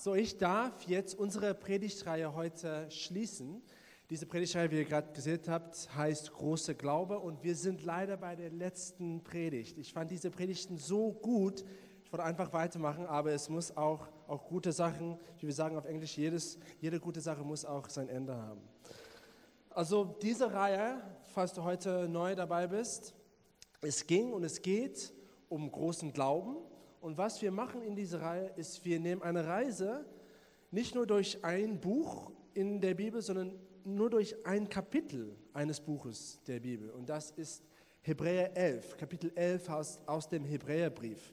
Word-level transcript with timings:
So, 0.00 0.14
ich 0.14 0.38
darf 0.38 0.84
jetzt 0.84 1.18
unsere 1.18 1.54
Predigtreihe 1.54 2.32
heute 2.32 2.88
schließen. 2.88 3.60
Diese 4.10 4.26
Predigtreihe, 4.26 4.70
wie 4.70 4.76
ihr 4.76 4.84
gerade 4.84 5.12
gesehen 5.12 5.40
habt, 5.48 5.92
heißt 5.92 6.32
Große 6.34 6.76
Glaube 6.76 7.18
und 7.18 7.42
wir 7.42 7.56
sind 7.56 7.82
leider 7.82 8.16
bei 8.16 8.36
der 8.36 8.50
letzten 8.50 9.24
Predigt. 9.24 9.76
Ich 9.76 9.92
fand 9.92 10.12
diese 10.12 10.30
Predigten 10.30 10.78
so 10.78 11.10
gut, 11.10 11.64
ich 12.04 12.12
wollte 12.12 12.24
einfach 12.24 12.52
weitermachen, 12.52 13.06
aber 13.06 13.32
es 13.32 13.48
muss 13.48 13.76
auch, 13.76 14.06
auch 14.28 14.46
gute 14.46 14.70
Sachen, 14.70 15.18
wie 15.40 15.48
wir 15.48 15.52
sagen 15.52 15.76
auf 15.76 15.84
Englisch, 15.84 16.16
jedes, 16.16 16.60
jede 16.80 17.00
gute 17.00 17.20
Sache 17.20 17.42
muss 17.42 17.64
auch 17.64 17.88
sein 17.88 18.08
Ende 18.08 18.36
haben. 18.36 18.60
Also 19.70 20.16
diese 20.22 20.52
Reihe, 20.52 21.02
falls 21.34 21.54
du 21.54 21.64
heute 21.64 22.08
neu 22.08 22.36
dabei 22.36 22.68
bist, 22.68 23.14
es 23.80 24.06
ging 24.06 24.32
und 24.32 24.44
es 24.44 24.62
geht 24.62 25.12
um 25.48 25.72
großen 25.72 26.12
Glauben 26.12 26.67
und 27.00 27.18
was 27.18 27.40
wir 27.42 27.50
machen 27.50 27.82
in 27.82 27.94
dieser 27.94 28.20
Reihe 28.20 28.50
ist, 28.56 28.84
wir 28.84 28.98
nehmen 28.98 29.22
eine 29.22 29.46
Reise 29.46 30.04
nicht 30.70 30.94
nur 30.94 31.06
durch 31.06 31.44
ein 31.44 31.80
Buch 31.80 32.30
in 32.54 32.80
der 32.80 32.94
Bibel, 32.94 33.22
sondern 33.22 33.52
nur 33.84 34.10
durch 34.10 34.34
ein 34.44 34.68
Kapitel 34.68 35.36
eines 35.54 35.80
Buches 35.80 36.40
der 36.46 36.60
Bibel. 36.60 36.90
Und 36.90 37.08
das 37.08 37.30
ist 37.30 37.62
Hebräer 38.02 38.56
11, 38.56 38.96
Kapitel 38.96 39.32
11 39.34 39.68
aus, 39.68 40.00
aus 40.06 40.28
dem 40.28 40.44
Hebräerbrief. 40.44 41.32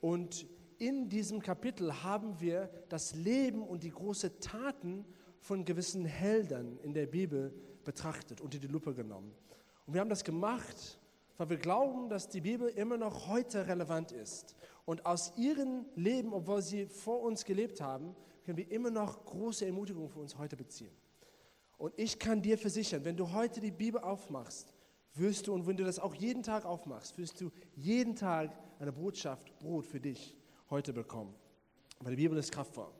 Und 0.00 0.46
in 0.78 1.08
diesem 1.08 1.40
Kapitel 1.40 2.02
haben 2.02 2.38
wir 2.40 2.70
das 2.88 3.14
Leben 3.14 3.62
und 3.62 3.82
die 3.82 3.90
großen 3.90 4.38
Taten 4.40 5.04
von 5.40 5.64
gewissen 5.64 6.04
Heldern 6.04 6.78
in 6.82 6.92
der 6.92 7.06
Bibel 7.06 7.52
betrachtet, 7.84 8.40
unter 8.40 8.58
die 8.58 8.66
Lupe 8.66 8.94
genommen. 8.94 9.32
Und 9.86 9.94
wir 9.94 10.00
haben 10.00 10.10
das 10.10 10.24
gemacht, 10.24 10.98
weil 11.38 11.50
wir 11.50 11.56
glauben, 11.56 12.08
dass 12.08 12.28
die 12.28 12.40
Bibel 12.40 12.68
immer 12.68 12.96
noch 12.96 13.28
heute 13.28 13.66
relevant 13.66 14.12
ist. 14.12 14.56
Und 14.86 15.04
aus 15.04 15.32
ihrem 15.36 15.84
Leben, 15.96 16.32
obwohl 16.32 16.62
sie 16.62 16.86
vor 16.86 17.20
uns 17.20 17.44
gelebt 17.44 17.80
haben, 17.80 18.16
können 18.44 18.56
wir 18.56 18.70
immer 18.70 18.90
noch 18.90 19.24
große 19.24 19.66
Ermutigung 19.66 20.08
für 20.08 20.20
uns 20.20 20.38
heute 20.38 20.56
beziehen. 20.56 20.96
Und 21.76 21.92
ich 21.98 22.18
kann 22.18 22.40
dir 22.40 22.56
versichern, 22.56 23.04
wenn 23.04 23.16
du 23.16 23.32
heute 23.32 23.60
die 23.60 23.72
Bibel 23.72 24.00
aufmachst, 24.00 24.72
wirst 25.14 25.48
du, 25.48 25.54
und 25.54 25.66
wenn 25.66 25.76
du 25.76 25.84
das 25.84 25.98
auch 25.98 26.14
jeden 26.14 26.42
Tag 26.42 26.64
aufmachst, 26.64 27.18
wirst 27.18 27.40
du 27.40 27.50
jeden 27.74 28.14
Tag 28.14 28.56
eine 28.78 28.92
Botschaft, 28.92 29.58
Brot 29.58 29.86
für 29.86 30.00
dich 30.00 30.36
heute 30.70 30.92
bekommen. 30.92 31.34
Weil 32.00 32.14
die 32.14 32.22
Bibel 32.22 32.38
ist 32.38 32.52
kraftvoll. 32.52 32.90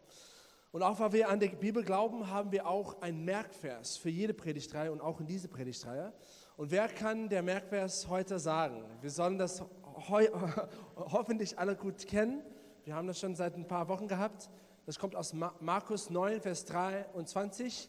Und 0.72 0.82
auch 0.82 0.98
weil 0.98 1.12
wir 1.12 1.28
an 1.28 1.38
die 1.38 1.48
Bibel 1.48 1.84
glauben, 1.84 2.28
haben 2.28 2.50
wir 2.50 2.66
auch 2.66 3.00
einen 3.00 3.24
Merkvers 3.24 3.96
für 3.96 4.10
jede 4.10 4.34
Predigtreihe 4.34 4.90
und 4.90 5.00
auch 5.00 5.20
in 5.20 5.26
diese 5.26 5.48
Predigtreihe. 5.48 6.12
Und 6.56 6.70
wer 6.70 6.88
kann 6.88 7.28
der 7.28 7.42
Merkvers 7.42 8.08
heute 8.08 8.38
sagen? 8.38 8.82
Wir 9.00 9.10
sollen 9.10 9.38
das 9.38 9.62
hoffentlich 10.96 11.58
alle 11.58 11.76
gut 11.76 12.06
kennen. 12.06 12.42
Wir 12.84 12.94
haben 12.94 13.06
das 13.06 13.18
schon 13.18 13.34
seit 13.34 13.56
ein 13.56 13.66
paar 13.66 13.88
Wochen 13.88 14.08
gehabt. 14.08 14.50
Das 14.84 14.98
kommt 14.98 15.16
aus 15.16 15.32
Markus 15.32 16.10
9, 16.10 16.40
Vers 16.40 16.64
23. 16.66 17.88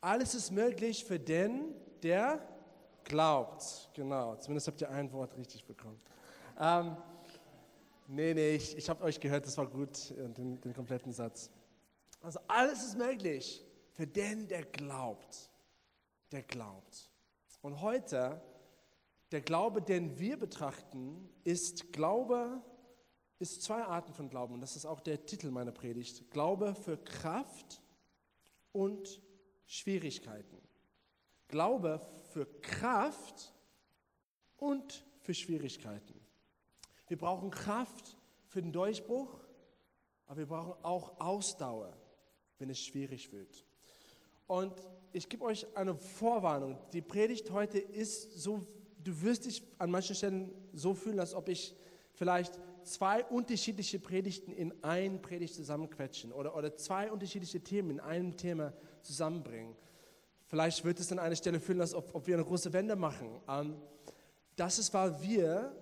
Alles 0.00 0.34
ist 0.34 0.50
möglich 0.50 1.04
für 1.04 1.18
den, 1.18 1.74
der 2.02 2.40
glaubt. 3.04 3.90
Genau, 3.94 4.36
zumindest 4.36 4.68
habt 4.68 4.80
ihr 4.80 4.90
ein 4.90 5.12
Wort 5.12 5.36
richtig 5.36 5.64
bekommen. 5.66 6.00
Ähm, 6.58 6.96
nee, 8.06 8.32
nee, 8.32 8.54
ich, 8.54 8.76
ich 8.76 8.88
habe 8.88 9.04
euch 9.04 9.20
gehört, 9.20 9.46
das 9.46 9.58
war 9.58 9.66
gut, 9.66 10.12
äh, 10.12 10.28
den, 10.30 10.60
den 10.60 10.72
kompletten 10.72 11.12
Satz. 11.12 11.50
Also 12.22 12.40
alles 12.48 12.82
ist 12.84 12.96
möglich 12.96 13.64
für 13.92 14.06
den, 14.06 14.48
der 14.48 14.64
glaubt. 14.64 15.50
Der 16.32 16.42
glaubt. 16.42 17.10
Und 17.62 17.80
heute 17.82 18.40
der 19.32 19.40
Glaube, 19.40 19.80
den 19.80 20.18
wir 20.18 20.36
betrachten, 20.36 21.28
ist 21.44 21.92
Glaube, 21.92 22.62
ist 23.38 23.62
zwei 23.62 23.82
Arten 23.82 24.12
von 24.12 24.28
Glauben. 24.28 24.54
Und 24.54 24.60
das 24.60 24.76
ist 24.76 24.86
auch 24.86 25.00
der 25.00 25.24
Titel 25.24 25.50
meiner 25.50 25.72
Predigt. 25.72 26.30
Glaube 26.30 26.74
für 26.74 26.96
Kraft 26.98 27.80
und 28.72 29.20
Schwierigkeiten. 29.66 30.58
Glaube 31.48 32.00
für 32.32 32.46
Kraft 32.60 33.54
und 34.56 35.04
für 35.20 35.34
Schwierigkeiten. 35.34 36.14
Wir 37.08 37.18
brauchen 37.18 37.50
Kraft 37.50 38.16
für 38.46 38.62
den 38.62 38.72
Durchbruch, 38.72 39.40
aber 40.26 40.38
wir 40.38 40.46
brauchen 40.46 40.84
auch 40.84 41.20
Ausdauer, 41.20 41.96
wenn 42.58 42.70
es 42.70 42.80
schwierig 42.80 43.32
wird. 43.32 43.64
Und 44.46 44.74
ich 45.12 45.28
gebe 45.28 45.44
euch 45.44 45.66
eine 45.76 45.94
Vorwarnung. 45.94 46.78
Die 46.92 47.02
Predigt 47.02 47.50
heute 47.50 47.78
ist 47.78 48.32
so 48.32 48.66
du 49.04 49.22
wirst 49.22 49.46
dich 49.46 49.62
an 49.78 49.90
manchen 49.90 50.14
Stellen 50.14 50.50
so 50.72 50.94
fühlen, 50.94 51.20
als 51.20 51.34
ob 51.34 51.48
ich 51.48 51.74
vielleicht 52.14 52.58
zwei 52.84 53.24
unterschiedliche 53.24 53.98
Predigten 53.98 54.52
in 54.52 54.72
ein 54.82 55.22
Predigt 55.22 55.54
zusammenquetschen 55.54 56.32
oder, 56.32 56.56
oder 56.56 56.76
zwei 56.76 57.10
unterschiedliche 57.10 57.60
Themen 57.60 57.90
in 57.90 58.00
einem 58.00 58.36
Thema 58.36 58.72
zusammenbringen. 59.02 59.76
Vielleicht 60.46 60.84
wird 60.84 60.98
es 60.98 61.12
an 61.12 61.18
einer 61.18 61.36
Stelle 61.36 61.60
fühlen, 61.60 61.80
als 61.80 61.94
ob, 61.94 62.14
ob 62.14 62.26
wir 62.26 62.34
eine 62.34 62.44
große 62.44 62.72
Wende 62.72 62.96
machen. 62.96 63.28
Ähm, 63.48 63.76
das 64.56 64.78
ist, 64.78 64.92
weil 64.92 65.22
wir, 65.22 65.72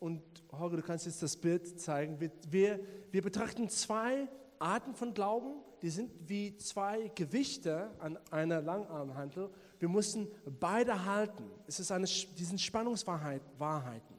und 0.00 0.22
Jorge, 0.50 0.76
du 0.76 0.82
kannst 0.82 1.06
jetzt 1.06 1.22
das 1.22 1.36
Bild 1.36 1.80
zeigen, 1.80 2.20
wir, 2.20 2.30
wir, 2.50 2.80
wir 3.12 3.22
betrachten 3.22 3.68
zwei 3.68 4.28
Arten 4.58 4.94
von 4.94 5.14
Glauben, 5.14 5.62
die 5.82 5.90
sind 5.90 6.10
wie 6.28 6.56
zwei 6.56 7.10
Gewichte 7.14 7.90
an 7.98 8.18
einer 8.30 8.60
Langarmhantel 8.60 9.50
wir 9.78 9.88
müssen 9.88 10.28
beide 10.60 11.04
halten. 11.04 11.50
Es 11.66 11.80
ist 11.80 11.90
eine, 11.92 12.06
diesen 12.06 12.58
Spannungswahrheiten. 12.58 14.16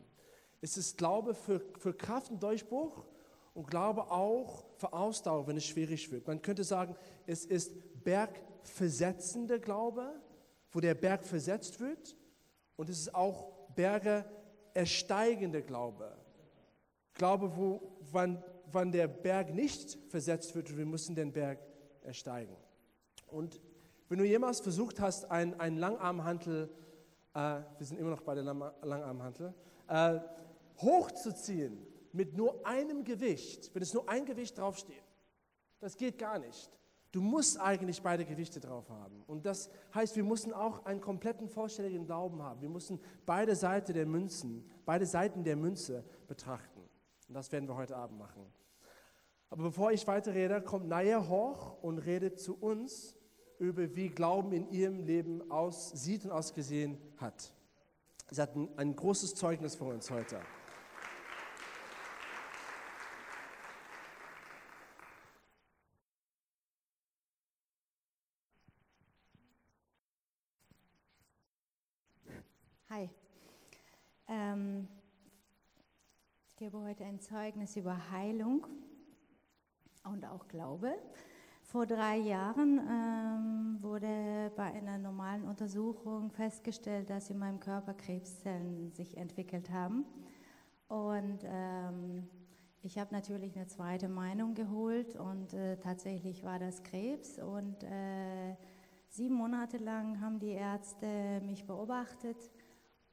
Es 0.61 0.77
ist 0.77 0.97
Glaube 0.97 1.33
für, 1.33 1.61
für 1.79 1.93
Kraft 1.93 2.31
und 2.31 2.41
Durchbruch 2.41 3.05
und 3.53 3.69
Glaube 3.69 4.11
auch 4.11 4.65
für 4.77 4.93
Ausdauer, 4.93 5.47
wenn 5.47 5.57
es 5.57 5.65
schwierig 5.65 6.11
wird. 6.11 6.27
Man 6.27 6.41
könnte 6.41 6.63
sagen, 6.63 6.95
es 7.25 7.45
ist 7.45 7.73
bergversetzender 8.03 9.59
Glaube, 9.59 10.21
wo 10.71 10.79
der 10.79 10.95
Berg 10.95 11.25
versetzt 11.25 11.79
wird. 11.79 12.15
Und 12.75 12.89
es 12.89 12.99
ist 12.99 13.15
auch 13.15 13.51
Berge 13.75 14.25
ersteigender 14.73 15.61
Glaube. 15.61 16.15
Glaube, 17.13 17.55
wo, 17.55 17.97
wann, 18.11 18.43
wann 18.71 18.91
der 18.91 19.07
Berg 19.07 19.53
nicht 19.53 19.97
versetzt 20.09 20.53
wird, 20.55 20.77
wir 20.77 20.85
müssen 20.85 21.15
den 21.15 21.31
Berg 21.31 21.59
ersteigen. 22.03 22.55
Und 23.25 23.59
wenn 24.09 24.19
du 24.19 24.25
jemals 24.25 24.59
versucht 24.59 24.99
hast, 24.99 25.29
einen, 25.29 25.59
einen 25.59 25.77
Langarmhantel, 25.77 26.69
äh, 27.33 27.39
wir 27.39 27.85
sind 27.85 27.99
immer 27.99 28.11
noch 28.11 28.21
bei 28.21 28.35
der 28.35 28.43
Langarmhantel, 28.43 29.53
äh, 29.87 30.19
hochzuziehen 30.81 31.85
mit 32.13 32.35
nur 32.35 32.65
einem 32.65 33.03
Gewicht, 33.03 33.73
wenn 33.73 33.81
es 33.81 33.93
nur 33.93 34.07
ein 34.09 34.25
Gewicht 34.25 34.57
draufsteht, 34.57 35.03
das 35.79 35.97
geht 35.97 36.17
gar 36.17 36.39
nicht. 36.39 36.69
Du 37.11 37.21
musst 37.21 37.59
eigentlich 37.59 38.01
beide 38.01 38.25
Gewichte 38.25 38.59
drauf 38.59 38.89
haben. 38.89 39.23
Und 39.27 39.45
das 39.45 39.69
heißt, 39.93 40.15
wir 40.15 40.23
müssen 40.23 40.53
auch 40.53 40.85
einen 40.85 41.01
kompletten 41.01 41.47
vollständigen 41.47 42.05
Glauben 42.05 42.41
haben. 42.43 42.61
Wir 42.61 42.69
müssen 42.69 42.99
beide 43.25 43.55
Seiten 43.55 43.93
der 43.93 44.05
Münzen, 44.05 44.69
beide 44.85 45.05
Seiten 45.05 45.43
der 45.43 45.55
Münze 45.55 46.03
betrachten. 46.27 46.81
Und 47.27 47.33
das 47.33 47.51
werden 47.51 47.67
wir 47.67 47.75
heute 47.75 47.95
Abend 47.95 48.19
machen. 48.19 48.45
Aber 49.49 49.63
bevor 49.63 49.91
ich 49.91 50.05
weiterrede, 50.05 50.61
kommt 50.61 50.87
Naya 50.87 51.27
hoch 51.27 51.81
und 51.81 51.99
redet 51.99 52.39
zu 52.39 52.55
uns 52.55 53.16
über 53.59 53.95
wie 53.95 54.09
Glauben 54.09 54.51
in 54.51 54.69
ihrem 54.71 54.99
Leben 54.99 55.49
aussieht 55.51 56.25
und 56.25 56.31
ausgesehen 56.31 56.97
hat. 57.17 57.51
Sie 58.29 58.41
hat 58.41 58.55
ein, 58.55 58.95
großes 58.95 59.35
Zeugnis 59.35 59.75
für 59.75 59.85
uns 59.85 60.11
heute. 60.11 60.39
Hi. 72.89 73.09
Ähm, 74.27 74.87
ich 76.47 76.55
gebe 76.57 76.79
heute 76.81 77.05
ein 77.05 77.19
Zeugnis 77.19 77.75
über 77.75 78.11
Heilung 78.11 78.67
und 80.03 80.25
auch 80.25 80.47
Glaube. 80.47 80.97
Vor 81.77 81.85
drei 81.85 82.17
Jahren 82.17 82.79
ähm, 82.89 83.77
wurde 83.83 84.51
bei 84.55 84.63
einer 84.63 84.97
normalen 84.97 85.43
Untersuchung 85.43 86.31
festgestellt, 86.31 87.11
dass 87.11 87.29
in 87.29 87.37
meinem 87.37 87.59
Körper 87.59 87.93
Krebszellen 87.93 88.91
sich 88.93 89.15
entwickelt 89.15 89.69
haben. 89.69 90.03
Und 90.87 91.37
ähm, 91.43 92.27
ich 92.81 92.97
habe 92.97 93.13
natürlich 93.13 93.55
eine 93.55 93.67
zweite 93.67 94.09
Meinung 94.09 94.55
geholt 94.55 95.17
und 95.17 95.53
äh, 95.53 95.77
tatsächlich 95.77 96.43
war 96.43 96.57
das 96.57 96.81
Krebs. 96.81 97.37
Und 97.37 97.83
äh, 97.83 98.55
sieben 99.09 99.35
Monate 99.35 99.77
lang 99.77 100.19
haben 100.19 100.39
die 100.39 100.53
Ärzte 100.53 101.43
mich 101.45 101.67
beobachtet 101.67 102.49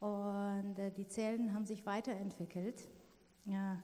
und 0.00 0.78
äh, 0.78 0.90
die 0.90 1.06
Zellen 1.06 1.52
haben 1.52 1.66
sich 1.66 1.84
weiterentwickelt. 1.84 2.88
Ja, 3.44 3.82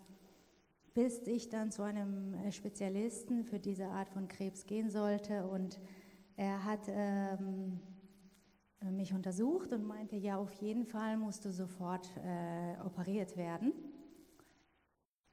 bis 0.95 1.27
ich 1.27 1.49
dann 1.49 1.71
zu 1.71 1.83
einem 1.83 2.35
äh, 2.35 2.53
Spezialisten 2.53 3.45
für 3.45 3.59
diese 3.59 3.87
Art 3.87 4.09
von 4.09 4.29
Krebs 4.29 4.67
gehen 4.67 4.91
sollte. 4.91 5.47
Und 5.47 5.81
er 6.37 6.65
hat 6.65 6.89
ähm, 6.89 7.81
mich 8.91 9.13
untersucht 9.13 9.73
und 9.73 9.85
meinte, 9.85 10.17
ja, 10.17 10.37
auf 10.39 10.53
jeden 10.55 10.85
Fall 10.85 11.17
musst 11.17 11.45
du 11.45 11.53
sofort 11.53 12.11
äh, 12.17 12.81
operiert 12.85 13.37
werden. 13.37 13.73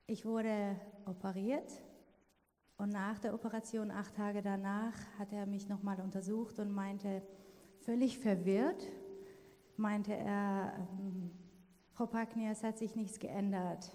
Ich 0.06 0.25
wurde 0.25 0.75
operiert 1.06 1.81
Und 2.77 2.89
nach 2.89 3.18
der 3.18 3.33
Operation, 3.33 3.89
acht 3.89 4.15
Tage 4.15 4.44
danach, 4.44 4.94
hat 5.18 5.33
er 5.33 5.48
mich 5.48 5.68
nochmal 5.68 6.00
untersucht 6.00 6.60
und 6.60 6.71
meinte, 6.71 7.24
völlig 7.80 8.19
verwirrt, 8.19 8.88
meinte 9.77 10.13
er, 10.13 10.74
ähm, 11.00 11.31
Frau 11.92 12.06
Packner, 12.06 12.51
es 12.51 12.63
hat 12.63 12.77
sich 12.77 12.95
nichts 12.95 13.18
geändert. 13.18 13.92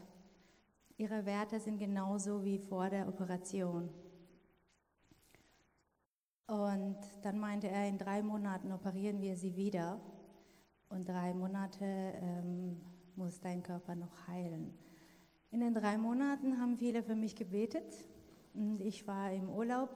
Ihre 0.96 1.24
Werte 1.26 1.58
sind 1.58 1.78
genauso 1.78 2.44
wie 2.44 2.58
vor 2.58 2.90
der 2.90 3.08
Operation. 3.08 3.88
Und 6.46 6.98
dann 7.22 7.38
meinte 7.38 7.68
er, 7.68 7.88
in 7.88 7.98
drei 7.98 8.22
Monaten 8.22 8.72
operieren 8.72 9.20
wir 9.20 9.36
sie 9.36 9.56
wieder 9.56 10.00
und 10.90 11.08
drei 11.08 11.32
Monate 11.32 11.84
ähm, 11.84 12.80
muss 13.16 13.40
dein 13.40 13.62
Körper 13.62 13.94
noch 13.94 14.26
heilen. 14.26 14.76
In 15.50 15.60
den 15.60 15.74
drei 15.74 15.96
Monaten 15.96 16.60
haben 16.60 16.76
viele 16.76 17.02
für 17.02 17.14
mich 17.14 17.36
gebetet 17.36 18.06
und 18.54 18.80
ich 18.80 19.06
war 19.06 19.32
im 19.32 19.48
Urlaub, 19.48 19.88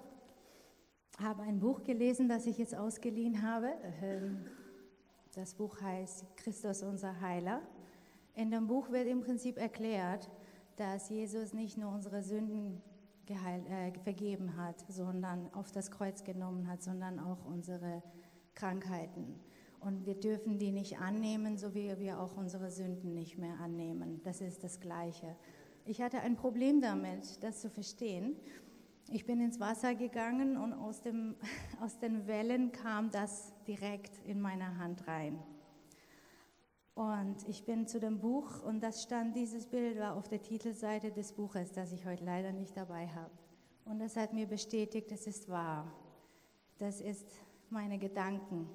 habe 1.18 1.42
ein 1.42 1.60
Buch 1.60 1.82
gelesen, 1.82 2.28
das 2.28 2.46
ich 2.46 2.56
jetzt 2.58 2.74
ausgeliehen 2.74 3.42
habe. 3.42 3.72
Ähm, 4.02 4.46
das 5.34 5.54
Buch 5.54 5.80
heißt 5.82 6.24
Christus 6.36 6.82
unser 6.82 7.20
Heiler. 7.20 7.60
In 8.34 8.50
dem 8.50 8.66
Buch 8.66 8.90
wird 8.90 9.06
im 9.08 9.20
Prinzip 9.20 9.58
erklärt, 9.58 10.30
dass 10.76 11.08
Jesus 11.08 11.52
nicht 11.52 11.76
nur 11.78 11.92
unsere 11.92 12.22
Sünden 12.22 12.82
geheilt, 13.26 13.68
äh, 13.68 13.92
vergeben 14.00 14.56
hat, 14.56 14.84
sondern 14.88 15.52
auf 15.52 15.72
das 15.72 15.90
Kreuz 15.90 16.24
genommen 16.24 16.68
hat, 16.68 16.82
sondern 16.82 17.18
auch 17.18 17.44
unsere 17.44 18.02
Krankheiten. 18.54 19.40
Und 19.80 20.06
wir 20.06 20.14
dürfen 20.14 20.58
die 20.58 20.72
nicht 20.72 20.98
annehmen, 20.98 21.58
so 21.58 21.74
wie 21.74 21.98
wir 21.98 22.20
auch 22.20 22.36
unsere 22.36 22.70
Sünden 22.70 23.14
nicht 23.14 23.38
mehr 23.38 23.58
annehmen. 23.60 24.20
Das 24.24 24.40
ist 24.40 24.64
das 24.64 24.80
Gleiche. 24.80 25.36
Ich 25.84 26.00
hatte 26.02 26.20
ein 26.20 26.36
Problem 26.36 26.80
damit, 26.80 27.42
das 27.42 27.60
zu 27.60 27.70
verstehen. 27.70 28.36
Ich 29.10 29.24
bin 29.24 29.40
ins 29.40 29.60
Wasser 29.60 29.94
gegangen 29.94 30.56
und 30.56 30.72
aus, 30.72 31.00
dem, 31.00 31.36
aus 31.80 31.98
den 31.98 32.26
Wellen 32.26 32.72
kam 32.72 33.10
das 33.10 33.52
direkt 33.66 34.18
in 34.26 34.40
meine 34.40 34.78
Hand 34.78 35.06
rein. 35.06 35.38
Und 36.96 37.46
ich 37.46 37.66
bin 37.66 37.86
zu 37.86 38.00
dem 38.00 38.20
Buch 38.20 38.62
und 38.62 38.80
das 38.82 39.02
stand, 39.02 39.36
dieses 39.36 39.66
Bild 39.66 39.98
war 39.98 40.16
auf 40.16 40.28
der 40.28 40.42
Titelseite 40.42 41.12
des 41.12 41.30
Buches, 41.34 41.70
das 41.72 41.92
ich 41.92 42.06
heute 42.06 42.24
leider 42.24 42.52
nicht 42.52 42.74
dabei 42.74 43.06
habe. 43.08 43.30
Und 43.84 43.98
das 43.98 44.16
hat 44.16 44.32
mir 44.32 44.46
bestätigt, 44.46 45.12
es 45.12 45.26
ist 45.26 45.50
wahr. 45.50 45.92
Das 46.78 47.02
ist 47.02 47.26
meine 47.68 47.98
Gedanken. 47.98 48.66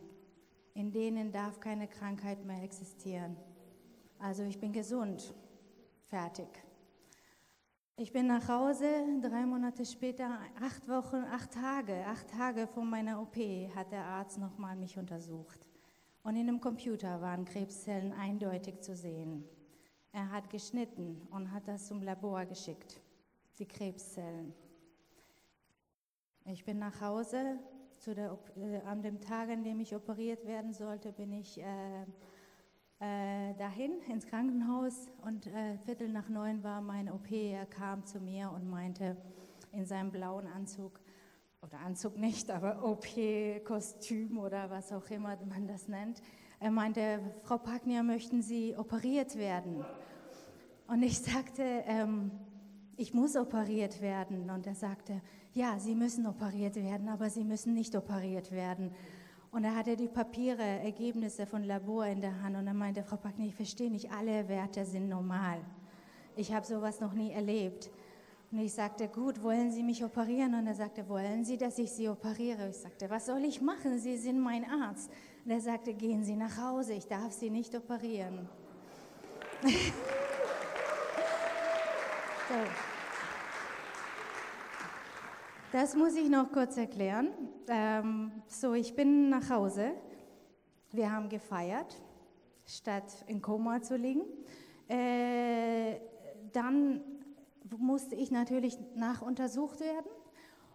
In 0.76 0.92
denen 0.92 1.32
darf 1.32 1.60
keine 1.60 1.88
Krankheit 1.88 2.46
mehr 2.46 2.62
existieren. 2.62 3.36
Also 4.20 4.44
ich 4.44 4.60
bin 4.60 4.72
gesund. 4.72 5.34
Fertig. 6.06 6.48
Ich 7.98 8.14
bin 8.14 8.28
nach 8.28 8.48
Hause, 8.48 8.86
drei 9.20 9.48
Monate 9.48 9.84
später, 9.84 10.38
acht 10.62 10.88
Wochen, 10.88 11.24
acht 11.32 11.54
Tage, 11.54 12.06
acht 12.06 12.30
Tage 12.30 12.68
vor 12.68 12.86
meiner 12.86 13.20
OP 13.20 13.36
hat 13.76 13.92
der 13.92 14.06
Arzt 14.06 14.38
nochmal 14.38 14.76
mich 14.76 14.96
untersucht. 15.00 15.71
Und 16.24 16.36
in 16.36 16.48
dem 16.48 16.62
Computer 16.62 17.22
waren 17.22 17.46
Krebszellen 17.46 18.14
eindeutig 18.14 18.82
zu 18.82 18.96
sehen. 18.96 19.44
Er 20.12 20.30
hat 20.32 20.50
geschnitten 20.50 21.22
und 21.32 21.52
hat 21.52 21.68
das 21.68 21.88
zum 21.88 22.02
Labor 22.02 22.46
geschickt, 22.46 23.02
die 23.58 23.68
Krebszellen. 23.68 24.54
Ich 26.46 26.64
bin 26.66 26.80
nach 26.80 27.02
Hause, 27.02 27.60
der, 28.06 28.38
äh, 28.58 28.82
an 28.82 29.02
dem 29.02 29.22
Tag, 29.22 29.50
an 29.50 29.64
dem 29.64 29.80
ich 29.80 29.96
operiert 29.96 30.46
werden 30.46 30.74
sollte, 30.74 31.12
bin 31.12 31.34
ich 31.34 31.60
äh, 31.60 32.04
äh, 33.00 33.54
dahin 33.56 34.00
ins 34.10 34.28
Krankenhaus 34.28 35.10
und 35.24 35.48
äh, 35.48 35.78
Viertel 35.86 36.10
nach 36.10 36.30
neun 36.30 36.64
war 36.64 36.82
mein 36.82 37.12
OP. 37.12 37.32
Er 37.32 37.66
kam 37.66 38.06
zu 38.06 38.20
mir 38.20 38.52
und 38.52 38.70
meinte 38.70 39.18
in 39.72 39.86
seinem 39.86 40.12
blauen 40.12 40.48
Anzug, 40.48 41.00
oder 41.64 41.80
Anzug 41.82 42.18
nicht, 42.18 42.50
aber 42.50 42.84
OP-Kostüm 42.84 44.40
oder 44.40 44.72
was 44.72 44.92
auch 44.92 45.08
immer 45.12 45.38
man 45.48 45.68
das 45.68 45.88
nennt. 45.88 46.20
Er 46.60 46.72
meinte, 46.72 47.20
Frau 47.44 47.60
Pagnier, 47.60 48.02
möchten 48.02 48.42
Sie 48.42 48.76
operiert 48.76 49.38
werden? 49.38 49.86
Und 50.88 51.04
ich 51.04 51.20
sagte, 51.20 51.62
ähm, 51.86 52.32
ich 52.98 53.14
muss 53.14 53.36
operiert 53.36 54.02
werden. 54.02 54.50
Und 54.50 54.66
er 54.66 54.74
sagte, 54.74 55.22
ja, 55.54 55.78
Sie 55.78 55.94
müssen 55.94 56.26
operiert 56.26 56.78
werden, 56.78 57.08
aber 57.10 57.30
Sie 57.30 57.44
müssen 57.44 57.76
nicht 57.76 57.96
operiert 57.96 58.52
werden. 58.52 58.92
Und 59.52 59.64
er 59.64 59.76
hatte 59.76 59.96
die 59.96 60.08
Papiere, 60.08 60.64
Ergebnisse 60.64 61.46
von 61.46 61.64
Labor 61.64 62.08
in 62.08 62.22
der 62.22 62.42
Hand 62.42 62.56
und 62.56 62.66
er 62.66 62.74
meinte, 62.74 63.04
Frau 63.04 63.18
Pagnier, 63.18 63.50
ich 63.50 63.56
verstehe 63.56 63.92
nicht, 63.92 64.12
alle 64.12 64.48
Werte 64.50 64.84
sind 64.84 65.10
normal. 65.10 65.60
Ich 66.36 66.54
habe 66.54 66.66
sowas 66.66 67.02
noch 67.02 67.14
nie 67.14 67.32
erlebt. 67.32 67.92
Und 68.52 68.60
ich 68.60 68.74
sagte, 68.74 69.08
gut, 69.08 69.42
wollen 69.42 69.72
Sie 69.72 69.82
mich 69.82 70.04
operieren? 70.04 70.54
Und 70.56 70.68
er 70.68 70.76
sagte, 70.76 71.08
wollen 71.08 71.46
Sie, 71.46 71.58
dass 71.58 71.80
ich 71.80 71.90
Sie 71.90 72.10
operiere? 72.10 72.68
Ich 72.70 72.78
sagte, 72.78 73.10
was 73.10 73.28
soll 73.28 73.46
ich 73.46 73.62
machen? 73.62 73.98
Sie 73.98 74.18
sind 74.18 74.42
mein 74.42 74.66
Arzt. 74.70 75.10
Und 75.46 75.52
er 75.52 75.62
sagte, 75.62 75.94
gehen 75.94 76.26
Sie 76.26 76.36
nach 76.36 76.58
Hause, 76.58 76.94
ich 76.94 77.08
darf 77.08 77.32
Sie 77.32 77.50
nicht 77.50 77.74
operieren. 77.74 78.50
so. 79.64 79.70
Das 85.72 85.96
muss 85.96 86.16
ich 86.16 86.30
noch 86.30 86.52
kurz 86.52 86.76
erklären. 86.76 87.30
Ähm, 87.70 88.34
so, 88.48 88.74
ich 88.74 88.94
bin 88.94 89.30
nach 89.30 89.50
Hause. 89.50 89.94
Wir 90.92 91.10
haben 91.10 91.30
gefeiert, 91.30 92.02
statt 92.66 93.24
in 93.28 93.42
Koma 93.42 93.82
zu 93.82 93.96
liegen. 93.96 94.24
Äh, 94.90 96.02
dann 96.52 97.21
musste 97.78 98.16
ich 98.16 98.32
natürlich 98.32 98.78
nachuntersucht 98.96 99.80
werden. 99.80 100.12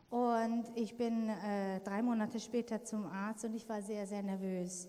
Und 0.08 0.64
ich 0.76 0.96
bin 0.96 1.28
äh, 1.28 1.80
drei 1.80 2.02
Monate 2.02 2.40
später 2.40 2.84
zum 2.84 3.06
Arzt 3.06 3.44
und 3.44 3.54
ich 3.54 3.68
war 3.68 3.82
sehr, 3.82 4.06
sehr 4.06 4.22
nervös. 4.22 4.88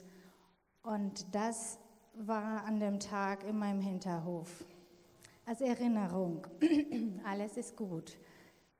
Und 0.83 1.33
das 1.33 1.79
war 2.13 2.63
an 2.65 2.79
dem 2.79 2.99
Tag 2.99 3.43
in 3.43 3.57
meinem 3.57 3.81
Hinterhof. 3.81 4.63
Als 5.45 5.61
Erinnerung, 5.61 6.45
alles 7.25 7.57
ist 7.57 7.75
gut. 7.75 8.17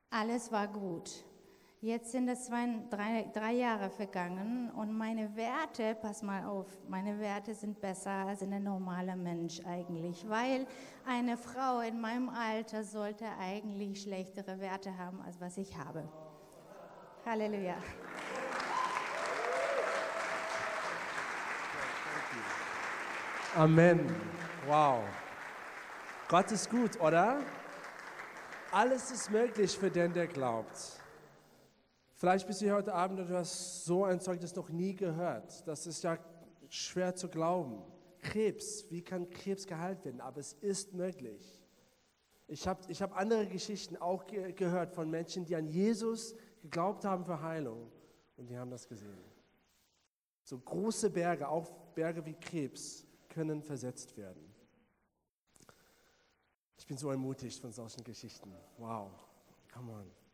Alles 0.09 0.51
war 0.51 0.67
gut. 0.67 1.23
Jetzt 1.79 2.11
sind 2.11 2.27
es 2.27 2.45
zwei, 2.45 2.67
drei, 2.89 3.29
drei 3.35 3.51
Jahre 3.51 3.91
vergangen 3.91 4.71
und 4.71 4.97
meine 4.97 5.35
Werte, 5.35 5.95
pass 6.01 6.23
mal 6.23 6.43
auf, 6.43 6.65
meine 6.87 7.19
Werte 7.19 7.53
sind 7.53 7.79
besser 7.79 8.09
als 8.09 8.41
ein 8.41 8.63
normaler 8.63 9.15
Mensch 9.15 9.61
eigentlich, 9.63 10.27
weil 10.27 10.65
eine 11.05 11.37
Frau 11.37 11.81
in 11.81 12.01
meinem 12.01 12.29
Alter 12.29 12.83
sollte 12.83 13.25
eigentlich 13.39 14.01
schlechtere 14.01 14.59
Werte 14.59 14.97
haben, 14.97 15.21
als 15.21 15.39
was 15.39 15.55
ich 15.57 15.77
habe. 15.77 16.03
Halleluja. 17.23 17.75
Amen. 23.55 24.15
Wow. 24.65 25.03
Gott 26.27 26.51
ist 26.51 26.71
gut, 26.71 26.99
oder? 26.99 27.37
Alles 28.71 29.11
ist 29.11 29.29
möglich 29.29 29.77
für 29.77 29.91
den, 29.91 30.11
der 30.11 30.25
glaubt. 30.25 30.97
Vielleicht 32.17 32.47
bist 32.47 32.61
du 32.61 32.65
hier 32.65 32.73
heute 32.73 32.95
Abend 32.95 33.19
und 33.19 33.29
du 33.29 33.37
hast 33.37 33.85
so 33.85 34.03
ein 34.03 34.19
Zeugnis 34.19 34.55
noch 34.55 34.69
nie 34.69 34.95
gehört. 34.95 35.67
Das 35.67 35.85
ist 35.85 36.03
ja 36.03 36.17
schwer 36.67 37.13
zu 37.13 37.29
glauben. 37.29 37.83
Krebs, 38.17 38.89
wie 38.89 39.03
kann 39.03 39.29
Krebs 39.29 39.67
geheilt 39.67 40.03
werden? 40.03 40.19
Aber 40.19 40.39
es 40.39 40.53
ist 40.53 40.95
möglich. 40.95 41.61
Ich 42.47 42.67
habe 42.67 42.81
ich 42.87 43.03
hab 43.03 43.15
andere 43.15 43.45
Geschichten 43.45 43.97
auch 43.97 44.25
ge 44.25 44.51
gehört 44.53 44.95
von 44.95 45.11
Menschen, 45.11 45.45
die 45.45 45.55
an 45.55 45.67
Jesus 45.67 46.35
geglaubt 46.63 47.05
haben 47.05 47.23
für 47.23 47.39
Heilung 47.39 47.91
und 48.35 48.49
die 48.49 48.57
haben 48.57 48.71
das 48.71 48.87
gesehen. 48.87 49.23
So 50.41 50.57
große 50.57 51.11
Berge, 51.11 51.47
auch 51.47 51.69
Berge 51.93 52.25
wie 52.25 52.33
Krebs, 52.33 53.05
können 53.29 53.61
versetzt 53.61 54.17
werden. 54.17 54.55
Ich 56.77 56.87
bin 56.87 56.97
so 56.97 57.11
ermutigt 57.11 57.59
von 57.61 57.71
solchen 57.71 58.03
Geschichten. 58.03 58.51
Wow, 58.79 59.11
come 59.71 59.91
on. 59.91 60.26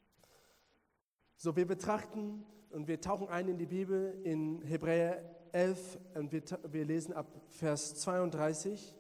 So, 1.44 1.58
wir 1.58 1.68
betrachten 1.68 2.46
und 2.70 2.88
wir 2.88 3.02
tauchen 3.02 3.28
ein 3.28 3.50
in 3.50 3.58
die 3.58 3.66
Bibel 3.66 4.18
in 4.24 4.62
Hebräer 4.62 5.22
11 5.52 6.00
und 6.16 6.32
wir, 6.32 6.42
wir 6.72 6.86
lesen 6.86 7.12
ab 7.12 7.28
Vers 7.50 7.96
32 7.96 8.96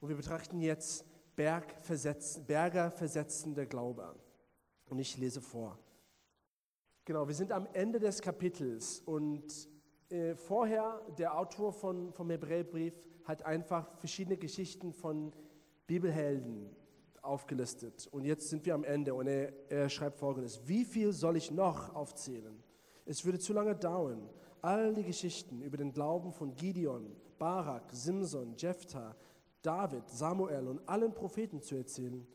und 0.00 0.08
wir 0.08 0.16
betrachten 0.16 0.62
jetzt 0.62 1.04
Bergversetz, 1.36 2.40
Berger 2.40 2.90
versetzende 2.90 3.66
Glaube. 3.66 4.14
Und 4.86 4.98
ich 4.98 5.18
lese 5.18 5.42
vor. 5.42 5.78
Genau, 7.04 7.28
wir 7.28 7.34
sind 7.34 7.52
am 7.52 7.68
Ende 7.74 8.00
des 8.00 8.22
Kapitels 8.22 9.00
und 9.00 9.68
äh, 10.08 10.36
vorher, 10.36 11.02
der 11.18 11.38
Autor 11.38 11.70
von, 11.70 12.14
vom 12.14 12.30
Hebräerbrief 12.30 12.94
hat 13.24 13.44
einfach 13.44 13.94
verschiedene 13.98 14.38
Geschichten 14.38 14.94
von 14.94 15.34
Bibelhelden 15.86 16.74
aufgelistet. 17.24 18.08
Und 18.12 18.24
jetzt 18.24 18.48
sind 18.48 18.64
wir 18.66 18.74
am 18.74 18.84
Ende 18.84 19.14
und 19.14 19.26
er, 19.26 19.52
er 19.70 19.88
schreibt 19.88 20.18
folgendes. 20.18 20.66
Wie 20.68 20.84
viel 20.84 21.12
soll 21.12 21.36
ich 21.36 21.50
noch 21.50 21.94
aufzählen? 21.94 22.62
Es 23.06 23.24
würde 23.24 23.38
zu 23.38 23.52
lange 23.52 23.74
dauern, 23.74 24.28
all 24.62 24.94
die 24.94 25.04
Geschichten 25.04 25.62
über 25.62 25.76
den 25.76 25.92
Glauben 25.92 26.32
von 26.32 26.54
Gideon, 26.54 27.14
Barak, 27.38 27.92
Simson, 27.92 28.54
Jephthah, 28.56 29.14
David, 29.62 30.08
Samuel 30.08 30.68
und 30.68 30.88
allen 30.88 31.12
Propheten 31.12 31.60
zu 31.60 31.74
erzählen. 31.76 32.26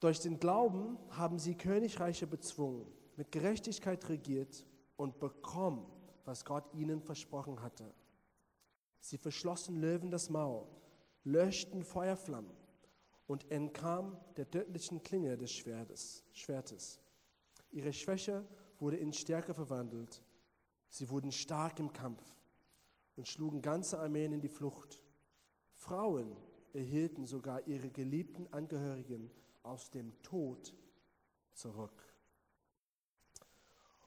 Durch 0.00 0.20
den 0.20 0.38
Glauben 0.38 0.98
haben 1.10 1.38
sie 1.38 1.54
Königreiche 1.54 2.26
bezwungen, 2.26 2.86
mit 3.16 3.30
Gerechtigkeit 3.30 4.08
regiert 4.08 4.64
und 4.96 5.18
bekommen, 5.20 5.86
was 6.24 6.44
Gott 6.44 6.64
ihnen 6.74 7.00
versprochen 7.02 7.62
hatte. 7.62 7.92
Sie 9.00 9.18
verschlossen 9.18 9.80
Löwen 9.80 10.10
das 10.10 10.30
Maul, 10.30 10.66
löschten 11.24 11.82
Feuerflammen 11.84 12.59
und 13.30 13.48
entkamen 13.52 14.16
der 14.36 14.50
tödlichen 14.50 15.04
Klinge 15.04 15.38
des 15.38 15.52
Schwertes. 15.52 16.24
Schwertes. 16.32 16.98
Ihre 17.70 17.92
Schwäche 17.92 18.44
wurde 18.80 18.96
in 18.96 19.12
Stärke 19.12 19.54
verwandelt. 19.54 20.20
Sie 20.88 21.08
wurden 21.10 21.30
stark 21.30 21.78
im 21.78 21.92
Kampf 21.92 22.20
und 23.14 23.28
schlugen 23.28 23.62
ganze 23.62 24.00
Armeen 24.00 24.32
in 24.32 24.40
die 24.40 24.48
Flucht. 24.48 25.00
Frauen 25.74 26.36
erhielten 26.72 27.24
sogar 27.24 27.64
ihre 27.68 27.88
geliebten 27.88 28.48
Angehörigen 28.52 29.30
aus 29.62 29.90
dem 29.90 30.20
Tod 30.22 30.74
zurück. 31.52 32.02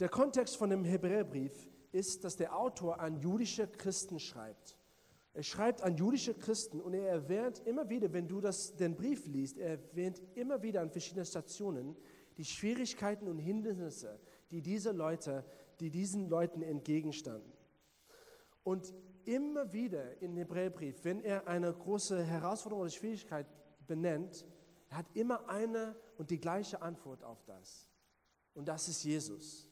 Der 0.00 0.08
Kontext 0.08 0.56
von 0.56 0.70
dem 0.70 0.84
Hebräerbrief 0.84 1.70
ist, 1.92 2.24
dass 2.24 2.36
der 2.36 2.56
Autor 2.56 2.98
an 2.98 3.16
jüdische 3.20 3.68
Christen 3.68 4.18
schreibt. 4.18 4.76
Er 5.34 5.42
schreibt 5.42 5.82
an 5.82 5.96
jüdische 5.96 6.32
Christen 6.32 6.80
und 6.80 6.94
er 6.94 7.08
erwähnt 7.08 7.60
immer 7.66 7.90
wieder, 7.90 8.12
wenn 8.12 8.28
du 8.28 8.40
das, 8.40 8.76
den 8.76 8.94
Brief 8.94 9.26
liest, 9.26 9.58
er 9.58 9.70
erwähnt 9.70 10.22
immer 10.36 10.62
wieder 10.62 10.80
an 10.80 10.90
verschiedenen 10.90 11.26
Stationen 11.26 11.96
die 12.36 12.44
Schwierigkeiten 12.44 13.26
und 13.26 13.38
Hindernisse, 13.40 14.20
die 14.52 14.62
diese 14.62 14.92
Leute, 14.92 15.44
die 15.80 15.90
diesen 15.90 16.28
Leuten 16.28 16.62
entgegenstanden. 16.62 17.52
Und 18.62 18.94
immer 19.24 19.72
wieder 19.72 20.20
in 20.22 20.36
Hebräerbrief, 20.36 21.04
wenn 21.04 21.20
er 21.20 21.48
eine 21.48 21.72
große 21.72 22.22
Herausforderung 22.22 22.82
oder 22.82 22.90
Schwierigkeit 22.90 23.46
benennt, 23.86 24.46
er 24.88 24.98
hat 24.98 25.06
immer 25.14 25.48
eine 25.48 25.96
und 26.16 26.30
die 26.30 26.38
gleiche 26.38 26.80
Antwort 26.80 27.24
auf 27.24 27.42
das. 27.44 27.88
Und 28.54 28.68
das 28.68 28.88
ist 28.88 29.02
Jesus. 29.02 29.68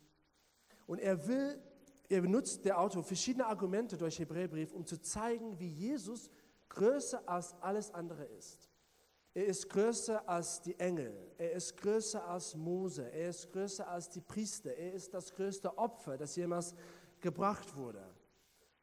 Und 0.86 0.98
er 0.98 1.26
will, 1.28 1.62
er 2.08 2.20
benutzt 2.20 2.64
der 2.64 2.78
Autor 2.78 3.02
verschiedene 3.02 3.46
Argumente 3.46 3.96
durch 3.96 4.18
Hebräerbrief, 4.18 4.72
um 4.72 4.84
zu 4.84 5.00
zeigen, 5.00 5.58
wie 5.58 5.68
Jesus 5.68 6.30
größer 6.68 7.22
als 7.26 7.54
alles 7.60 7.92
andere 7.92 8.24
ist. 8.24 8.70
Er 9.34 9.46
ist 9.46 9.68
größer 9.70 10.28
als 10.28 10.60
die 10.60 10.78
Engel, 10.78 11.14
er 11.38 11.52
ist 11.52 11.76
größer 11.78 12.26
als 12.26 12.54
Mose, 12.54 13.10
er 13.10 13.30
ist 13.30 13.50
größer 13.50 13.88
als 13.88 14.10
die 14.10 14.20
Priester, 14.20 14.74
er 14.74 14.92
ist 14.92 15.14
das 15.14 15.32
größte 15.32 15.78
Opfer, 15.78 16.18
das 16.18 16.36
jemals 16.36 16.74
gebracht 17.20 17.74
wurde 17.74 18.04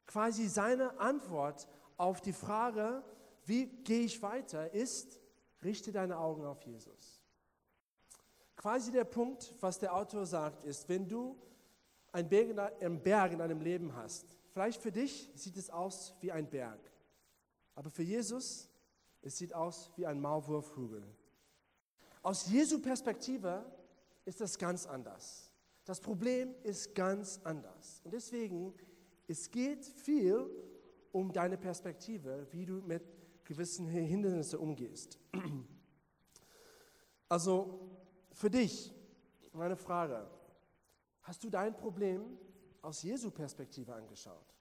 quasi 0.10 0.48
seine 0.48 1.00
Antwort 1.00 1.68
auf 1.96 2.20
die 2.20 2.34
Frage, 2.34 3.04
wie 3.46 3.68
gehe 3.68 4.02
ich 4.02 4.20
weiter, 4.24 4.74
ist, 4.74 5.22
richte 5.64 5.92
deine 5.92 6.18
Augen 6.18 6.46
auf 6.46 6.64
Jesus. 6.64 7.22
Quasi 8.56 8.92
der 8.92 9.04
Punkt, 9.04 9.54
was 9.60 9.78
der 9.78 9.94
Autor 9.96 10.26
sagt, 10.26 10.64
ist, 10.64 10.90
wenn 10.90 11.08
du 11.08 11.40
einen 12.12 13.02
Berg 13.02 13.32
in 13.32 13.40
deinem 13.40 13.62
Leben 13.62 13.96
hast, 13.96 14.38
vielleicht 14.52 14.82
für 14.82 14.92
dich 14.92 15.32
sieht 15.36 15.58
es 15.58 15.70
aus 15.70 16.16
wie 16.22 16.32
ein 16.32 16.50
Berg, 16.50 16.80
aber 17.76 17.90
für 17.90 18.04
Jesus, 18.04 18.70
es 19.22 19.38
sieht 19.38 19.54
aus 19.54 19.92
wie 19.96 20.06
ein 20.06 20.20
Maulwurfhügel. 20.20 21.04
Aus 22.22 22.50
Jesu 22.50 22.80
Perspektive 22.82 23.66
ist 24.26 24.42
das 24.42 24.58
ganz 24.58 24.86
anders. 24.86 25.52
Das 25.86 26.00
Problem 26.00 26.54
ist 26.64 26.94
ganz 26.94 27.40
anders. 27.44 28.02
Und 28.04 28.14
deswegen 28.14 28.74
es 29.30 29.52
geht 29.52 29.86
viel 29.86 30.50
um 31.12 31.32
deine 31.32 31.56
Perspektive, 31.56 32.48
wie 32.50 32.66
du 32.66 32.82
mit 32.82 33.04
gewissen 33.46 33.88
Hindernissen 33.88 34.60
umgehst. 34.60 35.18
Also 37.32 37.80
für 38.32 38.50
dich 38.50 38.92
meine 39.54 39.76
Frage, 39.76 40.28
hast 41.30 41.44
du 41.44 41.50
dein 41.52 41.76
Problem 41.78 42.40
aus 42.82 43.04
Jesu 43.04 43.30
Perspektive 43.30 43.94
angeschaut? 43.94 44.56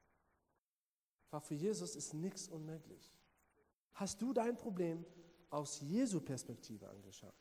Weil 1.30 1.40
für 1.40 1.54
Jesus 1.54 1.96
ist 1.96 2.12
nichts 2.12 2.46
unmöglich. 2.46 3.10
Hast 3.94 4.20
du 4.20 4.34
dein 4.34 4.54
Problem 4.54 5.02
aus 5.48 5.80
Jesu 5.80 6.20
Perspektive 6.20 6.86
angeschaut? 6.86 7.32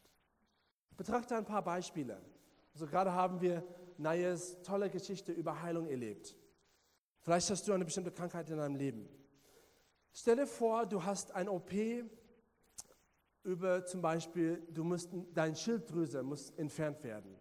Betrachte 0.96 1.36
ein 1.36 1.44
paar 1.44 1.62
Beispiele. 1.62 2.22
Also 2.74 2.88
gerade 2.88 3.12
haben 3.12 3.42
wir 3.42 3.68
Nayes 3.98 4.62
tolle 4.62 4.90
Geschichte 4.90 5.34
über 5.34 5.62
Heilung 5.62 5.88
erlebt. 5.88 6.34
Vielleicht 7.20 7.50
hast 7.50 7.68
du 7.68 7.74
eine 7.74 7.84
bestimmte 7.84 8.14
Krankheit 8.14 8.50
in 8.50 8.58
deinem 8.58 8.78
Leben. 8.78 9.10
Stelle 10.14 10.48
vor, 10.48 10.86
du 10.86 11.04
hast 11.04 11.32
ein 11.32 11.50
OP 11.50 11.74
über 13.44 13.86
zum 13.86 14.02
Beispiel, 14.02 14.66
du 14.72 14.86
musst, 14.86 15.10
deine 15.34 15.56
Schilddrüse 15.58 16.24
muss 16.24 16.52
entfernt 16.52 17.04
werden. 17.04 17.38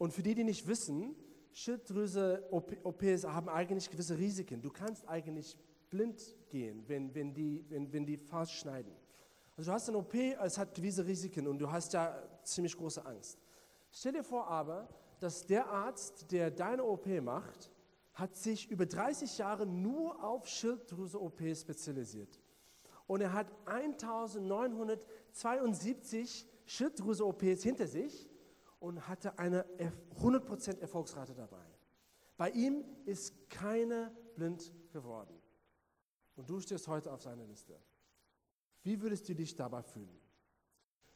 Und 0.00 0.12
für 0.14 0.22
die, 0.22 0.34
die 0.34 0.44
nicht 0.44 0.66
wissen, 0.66 1.14
Schilddrüse-OPs 1.52 3.24
haben 3.24 3.50
eigentlich 3.50 3.90
gewisse 3.90 4.16
Risiken. 4.16 4.62
Du 4.62 4.70
kannst 4.70 5.06
eigentlich 5.06 5.58
blind 5.90 6.34
gehen, 6.48 6.82
wenn, 6.86 7.14
wenn, 7.14 7.34
die, 7.34 7.66
wenn, 7.68 7.92
wenn 7.92 8.06
die 8.06 8.16
falsch 8.16 8.60
schneiden. 8.60 8.94
Also 9.58 9.70
du 9.70 9.74
hast 9.74 9.90
ein 9.90 9.96
OP, 9.96 10.14
es 10.14 10.56
hat 10.56 10.74
gewisse 10.74 11.04
Risiken 11.04 11.46
und 11.46 11.58
du 11.58 11.70
hast 11.70 11.92
ja 11.92 12.16
ziemlich 12.44 12.74
große 12.74 13.04
Angst. 13.04 13.38
Stell 13.92 14.12
dir 14.12 14.24
vor 14.24 14.48
aber, 14.48 14.88
dass 15.18 15.46
der 15.46 15.68
Arzt, 15.68 16.32
der 16.32 16.50
deine 16.50 16.82
OP 16.82 17.06
macht, 17.20 17.70
hat 18.14 18.34
sich 18.34 18.70
über 18.70 18.86
30 18.86 19.36
Jahre 19.36 19.66
nur 19.66 20.24
auf 20.24 20.48
Schilddrüse-OP 20.48 21.42
spezialisiert. 21.54 22.40
Und 23.06 23.20
er 23.20 23.34
hat 23.34 23.48
1972 23.66 26.46
Schilddrüse-OPs 26.64 27.64
hinter 27.64 27.86
sich 27.86 28.29
und 28.80 29.06
hatte 29.06 29.38
eine 29.38 29.64
100% 30.20 30.80
Erfolgsrate 30.80 31.34
dabei. 31.34 31.64
Bei 32.36 32.50
ihm 32.50 32.84
ist 33.04 33.48
keiner 33.50 34.10
blind 34.34 34.72
geworden. 34.92 35.40
Und 36.36 36.48
du 36.48 36.58
stehst 36.58 36.88
heute 36.88 37.12
auf 37.12 37.20
seiner 37.20 37.44
Liste. 37.44 37.78
Wie 38.82 39.00
würdest 39.02 39.28
du 39.28 39.34
dich 39.34 39.54
dabei 39.54 39.82
fühlen? 39.82 40.18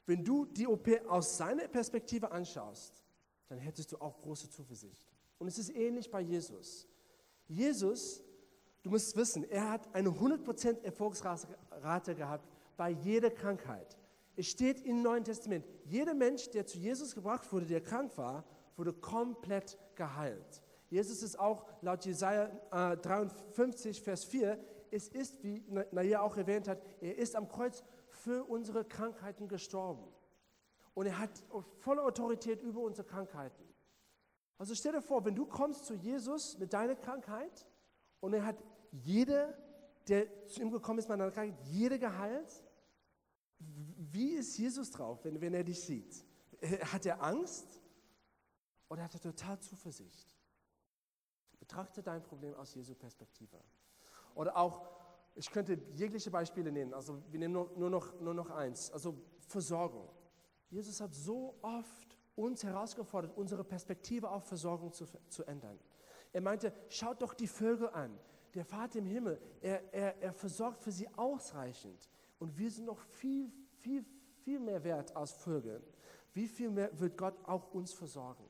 Wenn 0.07 0.23
du 0.23 0.45
die 0.45 0.67
OP 0.67 0.89
aus 1.09 1.39
seiner 1.39 1.67
Perspektive 1.67 2.31
anschaust, 2.31 3.03
dann 3.49 3.59
hättest 3.59 3.93
du 3.93 3.99
auch 3.99 4.21
große 4.21 4.51
Zuversicht. 4.51 5.09
Und 5.39 5.49
es 5.49 5.59
ist 5.59 5.71
ähnlich 5.71 6.11
bei 6.11 6.21
Jesus. 6.21 6.87
Jesus, 7.47 8.23
du 8.83 8.91
musst 8.91 9.17
wissen, 9.17 9.45
er 9.45 9.71
hat 9.71 9.95
eine 9.95 10.11
100% 10.11 10.83
Erfolgsrate 10.83 12.15
gehabt 12.15 12.49
bei 12.77 12.91
jeder 12.91 13.31
Krankheit. 13.31 13.97
Es 14.37 14.49
steht 14.49 14.81
im 14.81 15.03
Neuen 15.03 15.25
Testament, 15.25 15.65
jeder 15.85 16.15
Mensch, 16.15 16.51
der 16.51 16.67
zu 16.67 16.79
Jesus 16.79 17.15
gebracht 17.15 17.51
wurde, 17.53 17.67
der 17.67 17.81
krank 17.81 18.17
war, 18.17 18.45
wurde 18.77 18.93
komplett 18.93 19.79
geheilt. 19.95 20.63
Jesus 20.89 21.23
ist 21.23 21.39
auch 21.39 21.65
laut 21.83 22.05
Jesaja 22.05 22.51
äh, 22.93 22.97
53, 22.97 24.03
Vers 24.03 24.25
4, 24.25 24.59
es 24.91 25.09
ist, 25.09 25.43
wie 25.43 25.63
Naja 25.91 26.21
auch 26.21 26.37
erwähnt 26.37 26.69
hat, 26.69 26.81
er 27.01 27.19
ist 27.19 27.35
am 27.35 27.49
Kreuz 27.49 27.83
für 28.09 28.45
unsere 28.45 28.85
Krankheiten 28.85 29.49
gestorben. 29.49 30.05
Und 30.95 31.07
er 31.07 31.19
hat 31.19 31.43
volle 31.81 32.03
Autorität 32.03 32.63
über 32.63 32.81
unsere 32.81 33.07
Krankheiten. 33.07 33.65
Also 34.57 34.75
stell 34.75 34.93
dir 34.93 35.03
vor, 35.03 35.25
wenn 35.25 35.35
du 35.35 35.47
kommst 35.47 35.87
zu 35.87 35.95
Jesus 35.95 36.59
mit 36.59 36.73
deiner 36.73 36.95
Krankheit 36.95 37.67
und 38.21 38.33
er 38.35 38.47
hat 38.47 38.63
jede, 38.93 39.59
der 40.07 40.47
zu 40.47 40.63
ihm 40.63 40.71
gekommen 40.71 41.01
ist 41.01 41.09
mit 41.09 41.21
einer 41.21 41.33
Krankheit, 41.33 41.59
jede 41.65 41.99
geheilt, 41.99 42.64
wie 43.97 44.35
ist 44.35 44.57
Jesus 44.59 44.91
drauf, 44.91 45.25
wenn, 45.25 45.41
wenn 45.41 45.55
er 45.55 45.65
dich 45.65 45.81
sieht? 45.81 46.25
Hat 46.93 47.05
er 47.07 47.23
Angst 47.23 47.81
oder 48.89 49.03
hat 49.03 49.15
er 49.15 49.21
total 49.21 49.59
Zuversicht? 49.61 50.35
Betrachte 51.59 52.03
dein 52.03 52.23
Problem 52.23 52.55
aus 52.55 52.75
Jesu 52.75 52.95
Perspektive. 52.95 53.59
Oder 54.35 54.57
auch, 54.57 54.87
ich 55.35 55.51
könnte 55.51 55.79
jegliche 55.95 56.31
Beispiele 56.31 56.71
nehmen, 56.71 56.95
also 56.95 57.23
wir 57.31 57.39
nehmen 57.39 57.55
nur, 57.55 57.71
nur, 57.77 57.91
noch, 57.91 58.21
nur 58.21 58.35
noch 58.35 58.51
eins, 58.51 58.91
also 58.91 59.17
Versorgung. 59.41 60.09
Jesus 60.71 61.01
hat 61.01 61.15
so 61.15 61.59
oft 61.63 62.19
uns 62.37 62.65
herausgefordert, 62.65 63.37
unsere 63.37 63.65
Perspektive 63.65 64.31
auf 64.31 64.45
Versorgung 64.45 64.93
zu, 64.93 65.07
zu 65.29 65.45
ändern. 65.45 65.79
Er 66.33 66.41
meinte, 66.41 66.73
schaut 66.89 67.23
doch 67.23 67.35
die 67.35 67.47
Vögel 67.47 67.89
an. 67.91 68.19
Der 68.55 68.65
Vater 68.65 68.99
im 68.99 69.07
Himmel, 69.07 69.41
er, 69.61 69.93
er, 69.93 70.23
er 70.23 70.33
versorgt 70.33 70.83
für 70.83 70.93
sie 70.93 71.09
ausreichend. 71.17 72.09
Und 72.39 72.59
wir 72.59 72.71
sind 72.71 72.87
noch 72.87 73.01
viel, 73.01 73.53
viel, 73.85 74.05
viel 74.45 74.59
mehr 74.59 74.83
wert 74.83 75.15
als 75.15 75.33
Vögel. 75.33 75.83
Wie 76.33 76.49
viel 76.49 76.71
mehr 76.71 76.99
wird 76.99 77.17
Gott 77.19 77.37
auch 77.45 77.73
uns 77.73 77.93
versorgen? 77.93 78.45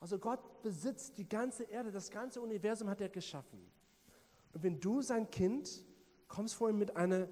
Also 0.00 0.18
Gott 0.18 0.62
besitzt 0.62 1.18
die 1.18 1.28
ganze 1.28 1.64
Erde, 1.64 1.90
das 1.90 2.10
ganze 2.10 2.40
Universum 2.40 2.88
hat 2.88 3.00
er 3.00 3.10
geschaffen. 3.10 3.60
Und 4.52 4.62
wenn 4.62 4.80
du 4.80 5.02
sein 5.02 5.30
Kind 5.30 5.84
kommst 6.28 6.54
vor 6.54 6.70
ihm 6.70 6.78
mit 6.78 6.96
einer 6.96 7.28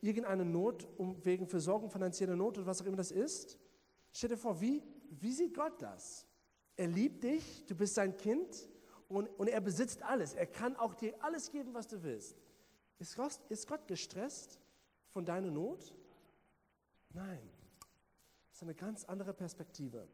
irgendeiner 0.00 0.44
Not, 0.44 0.86
um 0.98 1.24
wegen 1.24 1.46
Versorgung, 1.46 1.90
finanzieller 1.90 2.36
Not 2.36 2.58
oder 2.58 2.66
was 2.66 2.82
auch 2.82 2.86
immer 2.86 2.98
das 2.98 3.10
ist, 3.10 3.58
stell 4.12 4.28
dir 4.28 4.36
vor, 4.36 4.60
wie, 4.60 4.82
wie 5.10 5.32
sieht 5.32 5.54
Gott 5.54 5.80
das? 5.80 6.26
Er 6.76 6.88
liebt 6.88 7.24
dich, 7.24 7.64
du 7.66 7.74
bist 7.74 7.94
sein 7.94 8.16
Kind 8.16 8.68
und, 9.08 9.28
und 9.38 9.48
er 9.48 9.60
besitzt 9.60 10.02
alles. 10.02 10.34
Er 10.34 10.46
kann 10.46 10.76
auch 10.76 10.94
dir 10.94 11.14
alles 11.24 11.50
geben, 11.50 11.72
was 11.72 11.88
du 11.88 12.02
willst. 12.02 12.36
Ist 12.98 13.16
Gott, 13.16 13.40
ist 13.48 13.66
Gott 13.66 13.86
gestresst 13.86 14.60
von 15.08 15.24
deiner 15.24 15.50
Not? 15.50 15.94
Nein. 17.14 17.48
Das 18.48 18.58
ist 18.58 18.62
eine 18.62 18.74
ganz 18.74 19.04
andere 19.04 19.32
Perspektive. 19.32 20.06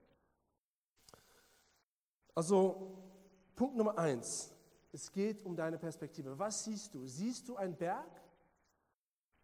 Also, 2.35 2.97
Punkt 3.57 3.77
Nummer 3.77 3.99
eins. 3.99 4.55
Es 4.93 5.11
geht 5.11 5.43
um 5.45 5.57
deine 5.57 5.79
Perspektive. 5.79 6.39
Was 6.39 6.65
siehst 6.65 6.95
du? 6.95 7.07
Siehst 7.07 7.49
du 7.49 7.57
einen 7.57 7.77
Berg 7.77 8.21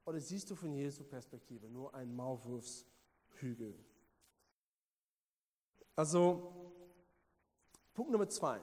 oder 0.04 0.20
siehst 0.20 0.50
du 0.50 0.54
von 0.54 0.72
Jesu 0.72 1.04
Perspektive 1.04 1.68
nur 1.68 1.94
einen 1.94 2.14
Maulwurfshügel? 2.14 3.74
Also, 5.94 6.72
Punkt 7.94 8.12
Nummer 8.12 8.28
zwei. 8.28 8.60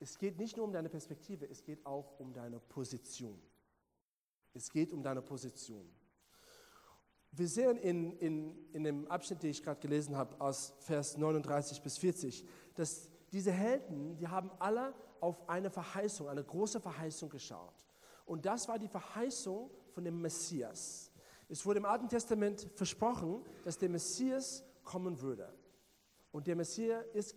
Es 0.00 0.16
geht 0.16 0.38
nicht 0.38 0.56
nur 0.56 0.64
um 0.64 0.72
deine 0.72 0.88
Perspektive, 0.88 1.46
es 1.48 1.62
geht 1.62 1.84
auch 1.84 2.18
um 2.18 2.32
deine 2.32 2.60
Position. 2.60 3.40
Es 4.54 4.70
geht 4.70 4.92
um 4.92 5.02
deine 5.02 5.22
Position. 5.22 5.90
Wir 7.32 7.48
sehen 7.48 7.76
in, 7.76 8.12
in, 8.18 8.72
in 8.72 8.84
dem 8.84 9.08
Abschnitt, 9.08 9.42
den 9.42 9.50
ich 9.50 9.62
gerade 9.62 9.80
gelesen 9.80 10.16
habe, 10.16 10.40
aus 10.40 10.74
Vers 10.80 11.16
39 11.16 11.82
bis 11.82 11.98
40, 11.98 12.44
dass 12.74 13.10
diese 13.32 13.52
Helden, 13.52 14.16
die 14.16 14.26
haben 14.26 14.50
alle 14.58 14.94
auf 15.20 15.48
eine 15.48 15.70
Verheißung, 15.70 16.28
eine 16.28 16.42
große 16.42 16.80
Verheißung 16.80 17.28
geschaut. 17.28 17.74
Und 18.24 18.46
das 18.46 18.68
war 18.68 18.78
die 18.78 18.88
Verheißung 18.88 19.70
von 19.90 20.04
dem 20.04 20.20
Messias. 20.20 21.10
Es 21.48 21.64
wurde 21.64 21.78
im 21.78 21.86
Alten 21.86 22.08
Testament 22.08 22.68
versprochen, 22.74 23.42
dass 23.64 23.78
der 23.78 23.88
Messias 23.88 24.64
kommen 24.84 25.20
würde. 25.20 25.52
Und 26.30 26.46
der 26.46 26.56
Messias 26.56 27.04
ist, 27.14 27.34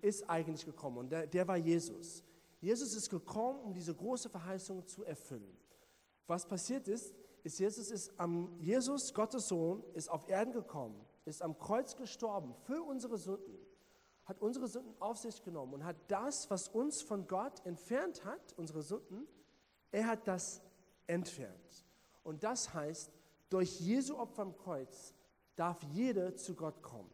ist 0.00 0.28
eigentlich 0.28 0.64
gekommen 0.64 0.98
und 0.98 1.12
der, 1.12 1.26
der 1.26 1.46
war 1.46 1.56
Jesus. 1.56 2.24
Jesus 2.60 2.94
ist 2.94 3.08
gekommen, 3.08 3.60
um 3.60 3.72
diese 3.72 3.94
große 3.94 4.28
Verheißung 4.28 4.86
zu 4.86 5.04
erfüllen. 5.04 5.56
Was 6.26 6.46
passiert 6.46 6.88
ist, 6.88 7.14
ist 7.42 7.58
Jesus 7.58 7.90
ist 7.90 8.12
am 8.18 8.56
Jesus 8.60 9.14
Gottes 9.14 9.48
Sohn 9.48 9.82
ist 9.94 10.10
auf 10.10 10.28
Erden 10.28 10.52
gekommen, 10.52 11.04
ist 11.24 11.42
am 11.42 11.58
Kreuz 11.58 11.96
gestorben 11.96 12.54
für 12.66 12.82
unsere 12.82 13.18
Sünden 13.18 13.58
hat 14.24 14.40
unsere 14.40 14.68
Sünden 14.68 14.94
auf 15.00 15.18
sich 15.18 15.42
genommen 15.42 15.74
und 15.74 15.84
hat 15.84 15.96
das, 16.08 16.48
was 16.50 16.68
uns 16.68 17.02
von 17.02 17.26
Gott 17.26 17.64
entfernt 17.66 18.24
hat, 18.24 18.54
unsere 18.56 18.82
Sünden, 18.82 19.26
er 19.90 20.06
hat 20.06 20.26
das 20.28 20.62
entfernt. 21.06 21.84
Und 22.22 22.44
das 22.44 22.72
heißt, 22.72 23.10
durch 23.50 23.80
Jesu 23.80 24.16
Opfer 24.16 24.42
am 24.42 24.56
Kreuz 24.56 25.14
darf 25.56 25.82
jeder 25.92 26.36
zu 26.36 26.54
Gott 26.54 26.82
kommen. 26.82 27.10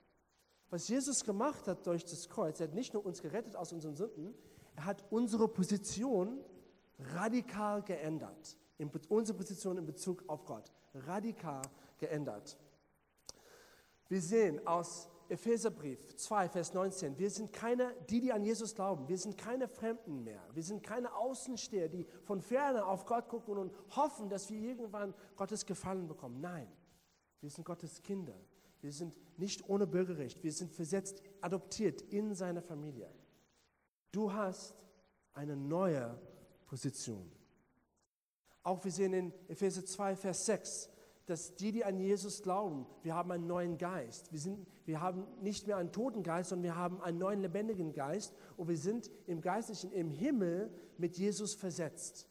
Was 0.71 0.87
Jesus 0.89 1.25
gemacht 1.25 1.67
hat 1.67 1.87
durch 1.87 2.05
das 2.05 2.29
Kreuz, 2.29 2.61
er 2.61 2.69
hat 2.69 2.75
nicht 2.75 2.93
nur 2.93 3.05
uns 3.05 3.23
gerettet 3.23 3.57
aus 3.57 3.73
unseren 3.73 3.97
Sünden, 3.97 4.35
er 4.77 4.85
hat 4.85 5.03
unsere 5.11 5.49
Position 5.49 6.39
radikal 6.99 7.83
geändert. 7.83 8.57
Unsere 9.09 9.37
Position 9.37 9.79
in 9.79 9.87
Bezug 9.87 10.25
auf 10.29 10.45
Gott. 10.45 10.73
Radikal 10.95 11.63
geändert. 11.99 12.59
Wir 14.09 14.21
sehen 14.21 14.67
aus 14.67 15.09
Epheserbrief 15.29 16.17
2, 16.17 16.49
Vers 16.49 16.73
19, 16.73 17.19
wir 17.19 17.31
sind 17.31 17.53
keine, 17.53 17.95
die, 18.09 18.21
die 18.21 18.33
an 18.33 18.43
Jesus 18.43 18.75
glauben, 18.75 19.07
wir 19.09 19.19
sind 19.19 19.37
keine 19.37 19.69
Fremden 19.69 20.25
mehr. 20.25 20.43
Wir 20.55 20.63
sind 20.63 20.83
keine 20.83 21.15
Außensteher, 21.15 21.89
die 21.89 22.07
von 22.25 22.41
ferne 22.41 22.87
auf 22.87 23.05
Gott 23.05 23.29
gucken 23.29 23.59
und 23.59 23.73
hoffen, 23.95 24.31
dass 24.31 24.49
wir 24.51 24.59
irgendwann 24.59 25.15
Gottes 25.37 25.67
Gefallen 25.67 26.09
bekommen. 26.09 26.41
Nein, 26.41 26.67
wir 27.41 27.51
sind 27.51 27.65
Gottes 27.65 28.03
Kinder. 28.03 28.35
Wir 28.81 28.93
sind 28.93 29.17
nicht 29.37 29.69
ohne 29.69 29.87
Bürgerrecht. 29.87 30.43
Wir 30.43 30.53
sind 30.53 30.73
versetzt, 30.73 31.23
adoptiert 31.41 32.01
in 32.03 32.35
seine 32.35 32.63
Familie. 32.63 33.13
Du 34.13 34.33
hast 34.33 34.75
eine 35.35 35.57
neue 35.57 36.19
Position. 36.67 37.31
Auch 38.63 38.85
wir 38.85 38.93
sehen 38.93 39.13
in 39.13 39.33
Epheser 39.49 39.85
2, 39.85 40.17
Vers 40.17 40.47
6, 40.47 40.91
dass 41.27 41.55
die, 41.57 41.73
die 41.73 41.85
an 41.85 41.99
Jesus 41.99 42.43
glauben, 42.43 42.87
wir 43.03 43.15
haben 43.15 43.31
einen 43.33 43.47
neuen 43.47 43.77
Geist. 43.77 44.33
Wir, 44.33 44.41
sind, 44.41 44.67
wir 44.87 45.01
haben 45.01 45.27
nicht 45.43 45.67
mehr 45.67 45.77
einen 45.77 45.93
toten 45.93 46.23
Geist, 46.23 46.49
sondern 46.49 46.65
wir 46.65 46.77
haben 46.77 47.03
einen 47.03 47.19
neuen 47.19 47.43
lebendigen 47.43 47.93
Geist 47.93 48.35
und 48.57 48.69
wir 48.69 48.79
sind 48.79 49.11
im 49.27 49.41
Geistlichen, 49.41 49.93
im 49.93 50.11
Himmel 50.11 50.71
mit 50.97 51.19
Jesus 51.19 51.55
versetzt. 51.55 52.27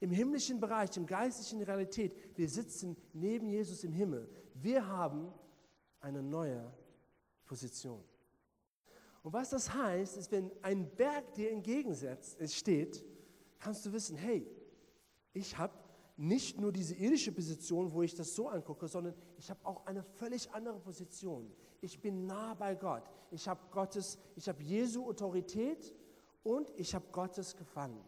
Im 0.00 0.10
himmlischen 0.10 0.60
Bereich, 0.60 0.96
im 0.96 1.06
geistlichen 1.06 1.62
Realität, 1.62 2.14
wir 2.36 2.48
sitzen 2.48 2.96
neben 3.12 3.48
Jesus 3.48 3.84
im 3.84 3.92
Himmel. 3.92 4.28
Wir 4.54 4.86
haben 4.86 5.32
eine 6.00 6.22
neue 6.22 6.72
Position. 7.44 8.02
Und 9.22 9.32
was 9.32 9.50
das 9.50 9.74
heißt, 9.74 10.16
ist, 10.16 10.32
wenn 10.32 10.50
ein 10.62 10.88
Berg 10.96 11.34
dir 11.34 11.50
entgegensetzt, 11.50 12.40
es 12.40 12.54
steht, 12.54 13.04
kannst 13.58 13.84
du 13.84 13.92
wissen, 13.92 14.16
hey, 14.16 14.46
ich 15.32 15.56
habe 15.58 15.74
nicht 16.16 16.60
nur 16.60 16.72
diese 16.72 16.96
irdische 16.96 17.30
Position, 17.30 17.92
wo 17.92 18.02
ich 18.02 18.14
das 18.14 18.34
so 18.34 18.48
angucke, 18.48 18.88
sondern 18.88 19.14
ich 19.36 19.48
habe 19.50 19.60
auch 19.64 19.86
eine 19.86 20.02
völlig 20.02 20.50
andere 20.52 20.80
Position. 20.80 21.52
Ich 21.80 22.00
bin 22.00 22.26
nah 22.26 22.54
bei 22.54 22.74
Gott. 22.74 23.04
Ich 23.30 23.46
habe 23.48 23.60
Gottes, 23.70 24.18
ich 24.34 24.48
habe 24.48 24.60
Jesu 24.62 25.06
Autorität 25.06 25.94
und 26.42 26.72
ich 26.76 26.94
habe 26.94 27.06
Gottes 27.12 27.56
Gefallen. 27.56 28.02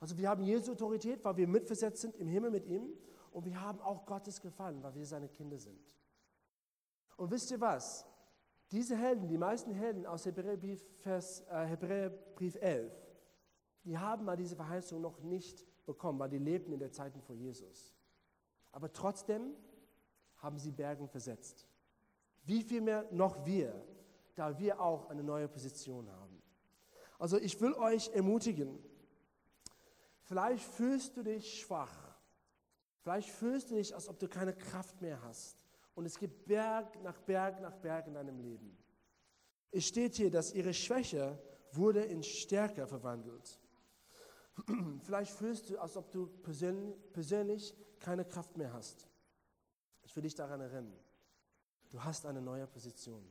Also 0.00 0.16
wir 0.16 0.30
haben 0.30 0.42
Jesu 0.42 0.72
Autorität, 0.72 1.22
weil 1.24 1.36
wir 1.36 1.46
mitversetzt 1.46 2.00
sind 2.00 2.16
im 2.16 2.28
Himmel 2.28 2.50
mit 2.50 2.66
ihm 2.66 2.88
und 3.32 3.44
wir 3.44 3.60
haben 3.60 3.80
auch 3.80 4.06
Gottes 4.06 4.40
Gefallen, 4.40 4.82
weil 4.82 4.94
wir 4.94 5.04
seine 5.04 5.28
Kinder 5.28 5.58
sind. 5.58 5.94
Und 7.16 7.30
wisst 7.30 7.50
ihr 7.50 7.60
was? 7.60 8.06
Diese 8.70 8.96
Helden, 8.96 9.28
die 9.28 9.38
meisten 9.38 9.72
Helden 9.72 10.06
aus 10.06 10.24
Hebräerbrief, 10.24 10.82
Vers, 11.00 11.42
äh, 11.50 11.66
Hebräerbrief 11.66 12.56
11, 12.56 12.92
die 13.84 13.98
haben 13.98 14.24
mal 14.24 14.36
diese 14.36 14.56
Verheißung 14.56 15.00
noch 15.00 15.20
nicht 15.20 15.66
bekommen, 15.86 16.18
weil 16.18 16.30
die 16.30 16.38
lebten 16.38 16.72
in 16.72 16.78
der 16.78 16.92
Zeit 16.92 17.12
vor 17.26 17.34
Jesus. 17.34 17.94
Aber 18.72 18.92
trotzdem 18.92 19.54
haben 20.38 20.58
sie 20.58 20.70
Bergen 20.70 21.08
versetzt. 21.08 21.66
Wie 22.44 22.62
viel 22.62 22.80
mehr 22.80 23.06
noch 23.10 23.46
wir, 23.46 23.84
da 24.34 24.58
wir 24.58 24.80
auch 24.80 25.08
eine 25.08 25.22
neue 25.22 25.48
Position 25.48 26.10
haben. 26.10 26.42
Also 27.18 27.38
ich 27.38 27.60
will 27.60 27.72
euch 27.74 28.10
ermutigen, 28.10 28.78
vielleicht 30.22 30.64
fühlst 30.64 31.16
du 31.16 31.22
dich 31.22 31.60
schwach. 31.60 32.14
Vielleicht 33.00 33.30
fühlst 33.30 33.70
du 33.70 33.74
dich, 33.74 33.94
als 33.94 34.08
ob 34.08 34.18
du 34.18 34.28
keine 34.28 34.54
Kraft 34.54 35.00
mehr 35.02 35.22
hast. 35.22 35.58
Und 35.94 36.06
es 36.06 36.18
gibt 36.18 36.46
Berg 36.46 37.00
nach 37.02 37.18
Berg 37.20 37.60
nach 37.60 37.76
Berg 37.76 38.06
in 38.06 38.14
deinem 38.14 38.40
Leben. 38.40 38.76
Es 39.70 39.86
steht 39.86 40.14
hier, 40.14 40.30
dass 40.30 40.52
ihre 40.52 40.72
Schwäche 40.72 41.38
wurde 41.72 42.00
in 42.00 42.22
Stärke 42.22 42.86
verwandelt. 42.86 43.60
Vielleicht 45.02 45.32
fühlst 45.32 45.70
du, 45.70 45.78
als 45.78 45.96
ob 45.96 46.10
du 46.10 46.26
persönlich 47.12 47.74
keine 47.98 48.24
Kraft 48.24 48.56
mehr 48.56 48.72
hast. 48.72 49.08
Ich 50.02 50.14
will 50.14 50.22
dich 50.22 50.34
daran 50.34 50.60
erinnern, 50.60 50.98
du 51.90 52.02
hast 52.02 52.26
eine 52.26 52.40
neue 52.40 52.66
Position. 52.66 53.24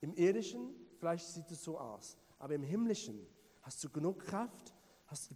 Im 0.00 0.14
irdischen, 0.14 0.74
vielleicht 0.98 1.26
sieht 1.26 1.50
es 1.50 1.64
so 1.64 1.78
aus, 1.78 2.16
aber 2.38 2.54
im 2.54 2.62
himmlischen 2.62 3.26
hast 3.62 3.82
du 3.82 3.88
genug 3.88 4.20
Kraft, 4.20 4.74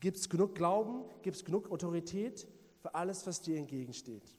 gibt 0.01 0.16
es 0.16 0.29
genug 0.29 0.55
Glauben, 0.55 1.05
gibt 1.22 1.37
es 1.37 1.44
genug 1.44 1.70
Autorität 1.70 2.49
für 2.79 2.94
alles, 2.94 3.27
was 3.27 3.42
dir 3.42 3.57
entgegensteht. 3.57 4.37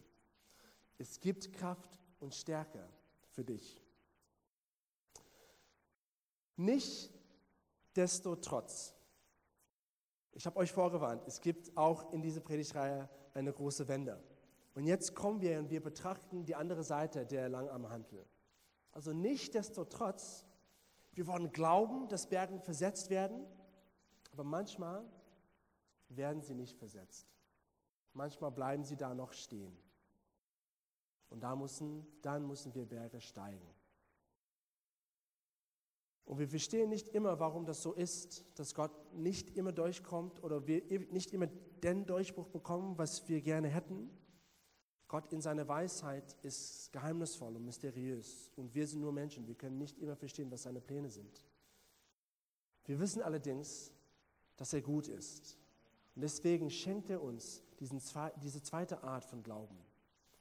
Es 0.98 1.20
gibt 1.20 1.54
Kraft 1.54 2.00
und 2.20 2.34
Stärke 2.34 2.88
für 3.30 3.44
dich. 3.44 3.82
Nicht 6.56 7.12
desto 7.96 8.36
trotz. 8.36 8.97
Ich 10.38 10.46
habe 10.46 10.58
euch 10.58 10.72
vorgewarnt, 10.72 11.24
es 11.26 11.42
gibt 11.42 11.76
auch 11.76 12.14
in 12.14 12.22
dieser 12.22 12.42
Predigtreihe 12.42 13.10
eine 13.34 13.52
große 13.52 13.88
Wende. 13.88 14.22
Und 14.76 14.86
jetzt 14.86 15.16
kommen 15.16 15.42
wir 15.42 15.58
und 15.58 15.72
wir 15.72 15.82
betrachten 15.82 16.46
die 16.46 16.54
andere 16.54 16.84
Seite 16.84 17.26
der 17.26 17.50
Langarmhantel. 17.50 18.24
Also 18.92 19.14
nicht 19.14 19.56
desto 19.56 19.84
trotz, 19.86 20.46
wir 21.14 21.26
wollen 21.26 21.52
glauben, 21.52 22.08
dass 22.08 22.30
Bergen 22.30 22.62
versetzt 22.62 23.10
werden, 23.10 23.48
aber 24.32 24.44
manchmal 24.44 25.04
werden 26.10 26.44
sie 26.44 26.54
nicht 26.54 26.78
versetzt. 26.78 27.26
Manchmal 28.14 28.52
bleiben 28.52 28.84
sie 28.84 28.96
da 28.96 29.16
noch 29.16 29.34
stehen. 29.34 29.76
Und 31.32 31.40
da 31.42 31.56
müssen, 31.56 32.06
dann 32.22 32.46
müssen 32.46 32.76
wir 32.76 32.86
Berge 32.86 33.22
steigen. 33.22 33.74
Und 36.28 36.40
wir 36.40 36.48
verstehen 36.50 36.90
nicht 36.90 37.08
immer, 37.08 37.40
warum 37.40 37.66
das 37.66 37.82
so 37.82 37.94
ist, 37.94 38.44
dass 38.56 38.76
Gott 38.76 38.92
nicht 39.16 39.56
immer 39.56 39.72
durchkommt 39.72 40.44
oder 40.44 40.68
wir 40.68 40.84
nicht 41.10 41.34
immer 41.34 41.48
den 41.48 42.06
Durchbruch 42.06 42.50
bekommen, 42.50 42.98
was 42.98 43.30
wir 43.30 43.40
gerne 43.40 43.70
hätten. 43.70 44.10
Gott 45.08 45.32
in 45.32 45.40
seiner 45.40 45.70
Weisheit 45.70 46.36
ist 46.42 46.92
geheimnisvoll 46.92 47.56
und 47.56 47.64
mysteriös. 47.64 48.52
Und 48.58 48.76
wir 48.76 48.86
sind 48.86 49.00
nur 49.00 49.14
Menschen. 49.14 49.48
Wir 49.48 49.56
können 49.56 49.78
nicht 49.78 50.00
immer 50.00 50.18
verstehen, 50.18 50.52
was 50.52 50.64
seine 50.64 50.82
Pläne 50.82 51.10
sind. 51.10 51.46
Wir 52.84 53.00
wissen 53.00 53.22
allerdings, 53.22 53.94
dass 54.58 54.74
er 54.74 54.82
gut 54.82 55.08
ist. 55.08 55.58
Und 56.14 56.24
deswegen 56.24 56.70
schenkt 56.70 57.10
er 57.10 57.24
uns 57.24 57.64
diesen, 57.80 58.02
diese 58.44 58.62
zweite 58.62 59.02
Art 59.02 59.24
von 59.24 59.44
Glauben. 59.44 59.78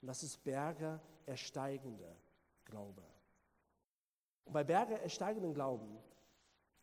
Und 0.02 0.08
das 0.08 0.24
ist 0.24 0.42
Berge 0.42 1.00
ersteigende 1.26 2.16
Glaube. 2.64 3.04
Und 4.46 4.52
bei 4.52 4.64
Berge 4.64 5.00
ersteigenden 5.00 5.52
Glauben 5.52 5.98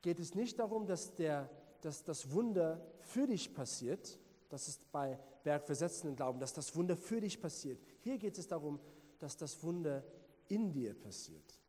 geht 0.01 0.19
es 0.19 0.35
nicht 0.35 0.59
darum, 0.59 0.85
dass, 0.85 1.15
der, 1.15 1.49
dass 1.81 2.03
das 2.03 2.31
Wunder 2.31 2.85
für 2.99 3.25
dich 3.25 3.53
passiert. 3.53 4.19
Das 4.49 4.67
ist 4.67 4.91
bei 4.91 5.17
bergversetzenden 5.43 6.15
Glauben, 6.15 6.39
dass 6.39 6.53
das 6.53 6.75
Wunder 6.75 6.95
für 6.95 7.21
dich 7.21 7.41
passiert. 7.41 7.81
Hier 8.01 8.17
geht 8.17 8.37
es 8.37 8.47
darum, 8.47 8.79
dass 9.19 9.37
das 9.37 9.63
Wunder 9.63 10.03
in 10.49 10.71
dir 10.71 10.93
passiert. 10.93 11.59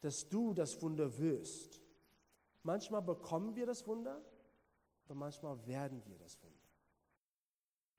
Dass 0.00 0.28
du 0.28 0.54
das 0.54 0.80
Wunder 0.82 1.18
wirst. 1.18 1.80
Manchmal 2.62 3.02
bekommen 3.02 3.54
wir 3.54 3.66
das 3.66 3.86
Wunder, 3.86 4.20
aber 5.04 5.14
manchmal 5.14 5.66
werden 5.66 6.02
wir 6.06 6.18
das 6.18 6.42
Wunder. 6.42 6.56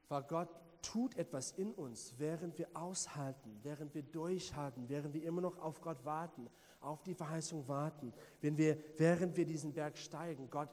Weil 0.07 0.23
Gott 0.23 0.49
tut 0.81 1.15
etwas 1.15 1.51
in 1.51 1.73
uns, 1.73 2.15
während 2.17 2.57
wir 2.57 2.67
aushalten, 2.73 3.59
während 3.61 3.93
wir 3.93 4.03
durchhalten, 4.03 4.89
während 4.89 5.13
wir 5.13 5.23
immer 5.23 5.41
noch 5.41 5.57
auf 5.59 5.81
Gott 5.81 6.03
warten, 6.05 6.49
auf 6.81 7.03
die 7.03 7.13
Verheißung 7.13 7.67
warten, 7.67 8.13
wenn 8.41 8.57
wir, 8.57 8.77
während 8.97 9.37
wir 9.37 9.45
diesen 9.45 9.73
Berg 9.73 9.97
steigen. 9.97 10.49
Gott, 10.49 10.69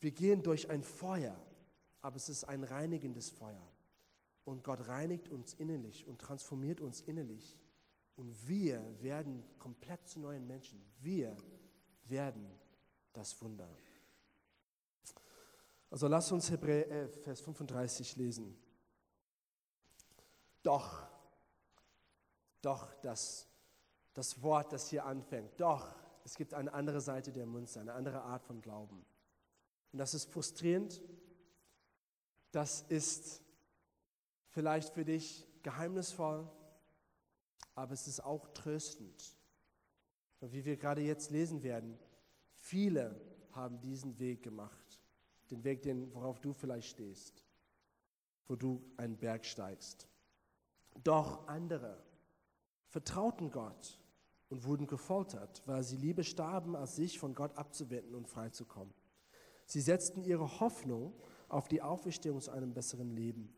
wir 0.00 0.10
gehen 0.10 0.42
durch 0.42 0.68
ein 0.68 0.82
Feuer, 0.82 1.36
aber 2.02 2.16
es 2.16 2.28
ist 2.28 2.44
ein 2.44 2.64
reinigendes 2.64 3.30
Feuer. 3.30 3.66
Und 4.44 4.64
Gott 4.64 4.88
reinigt 4.88 5.28
uns 5.28 5.54
innerlich 5.54 6.06
und 6.06 6.20
transformiert 6.20 6.80
uns 6.80 7.00
innerlich. 7.02 7.58
Und 8.16 8.48
wir 8.48 8.82
werden 9.00 9.44
komplett 9.58 10.06
zu 10.08 10.20
neuen 10.20 10.46
Menschen. 10.46 10.82
Wir 11.00 11.36
werden 12.04 12.46
das 13.12 13.40
Wunder. 13.40 13.68
Also 15.90 16.06
lass 16.06 16.30
uns 16.30 16.50
Hebräer 16.50 16.88
11, 16.88 17.22
Vers 17.22 17.40
35 17.40 18.16
lesen. 18.16 18.56
Doch, 20.62 21.02
doch 22.62 22.92
das, 23.02 23.48
das 24.14 24.42
Wort, 24.42 24.72
das 24.72 24.88
hier 24.88 25.04
anfängt, 25.04 25.60
doch, 25.60 25.94
es 26.24 26.34
gibt 26.34 26.54
eine 26.54 26.72
andere 26.72 27.00
Seite 27.00 27.32
der 27.32 27.46
Münze, 27.46 27.80
eine 27.80 27.94
andere 27.94 28.22
Art 28.22 28.44
von 28.44 28.60
Glauben. 28.60 29.04
Und 29.92 29.98
das 29.98 30.14
ist 30.14 30.30
frustrierend, 30.30 31.00
das 32.52 32.82
ist 32.82 33.42
vielleicht 34.48 34.92
für 34.92 35.04
dich 35.04 35.46
geheimnisvoll, 35.62 36.48
aber 37.74 37.92
es 37.92 38.06
ist 38.06 38.20
auch 38.20 38.48
tröstend. 38.48 39.36
Und 40.40 40.52
wie 40.52 40.64
wir 40.64 40.76
gerade 40.76 41.02
jetzt 41.02 41.30
lesen 41.30 41.62
werden, 41.62 41.98
viele 42.54 43.20
haben 43.52 43.80
diesen 43.80 44.18
Weg 44.18 44.42
gemacht, 44.42 45.00
den 45.50 45.64
Weg, 45.64 45.82
den, 45.82 46.12
worauf 46.14 46.40
du 46.40 46.52
vielleicht 46.52 46.90
stehst, 46.90 47.44
wo 48.46 48.56
du 48.56 48.82
einen 48.96 49.16
Berg 49.16 49.44
steigst. 49.44 50.08
Doch 51.02 51.46
andere 51.46 52.02
vertrauten 52.88 53.50
Gott 53.50 53.99
und 54.50 54.64
wurden 54.64 54.86
gefoltert, 54.86 55.62
weil 55.64 55.82
sie 55.82 55.96
lieber 55.96 56.24
starben, 56.24 56.76
als 56.76 56.96
sich 56.96 57.18
von 57.18 57.34
Gott 57.34 57.56
abzuwenden 57.56 58.14
und 58.14 58.28
freizukommen. 58.28 58.92
Sie 59.64 59.80
setzten 59.80 60.24
ihre 60.24 60.60
Hoffnung 60.60 61.14
auf 61.48 61.68
die 61.68 61.80
Auferstehung 61.80 62.40
zu 62.40 62.50
einem 62.50 62.74
besseren 62.74 63.10
Leben. 63.10 63.54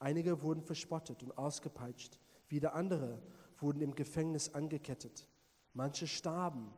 Einige 0.00 0.42
wurden 0.42 0.62
verspottet 0.62 1.22
und 1.22 1.38
ausgepeitscht, 1.38 2.18
wieder 2.48 2.74
andere 2.74 3.22
wurden 3.58 3.80
im 3.80 3.94
Gefängnis 3.94 4.54
angekettet. 4.54 5.28
Manche 5.72 6.06
starben 6.06 6.72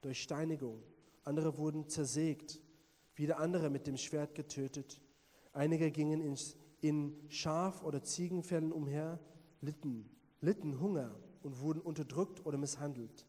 durch 0.00 0.22
Steinigung, 0.22 0.82
andere 1.24 1.58
wurden 1.58 1.88
zersägt, 1.88 2.60
wieder 3.16 3.38
andere 3.38 3.70
mit 3.70 3.86
dem 3.86 3.96
Schwert 3.96 4.34
getötet. 4.34 5.00
Einige 5.52 5.90
gingen 5.90 6.36
in 6.80 7.28
Schaf- 7.28 7.82
oder 7.82 8.02
Ziegenfällen 8.02 8.72
umher, 8.72 9.18
litten, 9.60 10.08
litten 10.40 10.80
Hunger 10.80 11.14
und 11.44 11.60
wurden 11.60 11.80
unterdrückt 11.80 12.44
oder 12.46 12.58
misshandelt. 12.58 13.26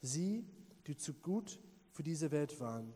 Sie, 0.00 0.46
die 0.86 0.96
zu 0.96 1.14
gut 1.14 1.60
für 1.90 2.02
diese 2.02 2.30
Welt 2.30 2.58
waren, 2.60 2.92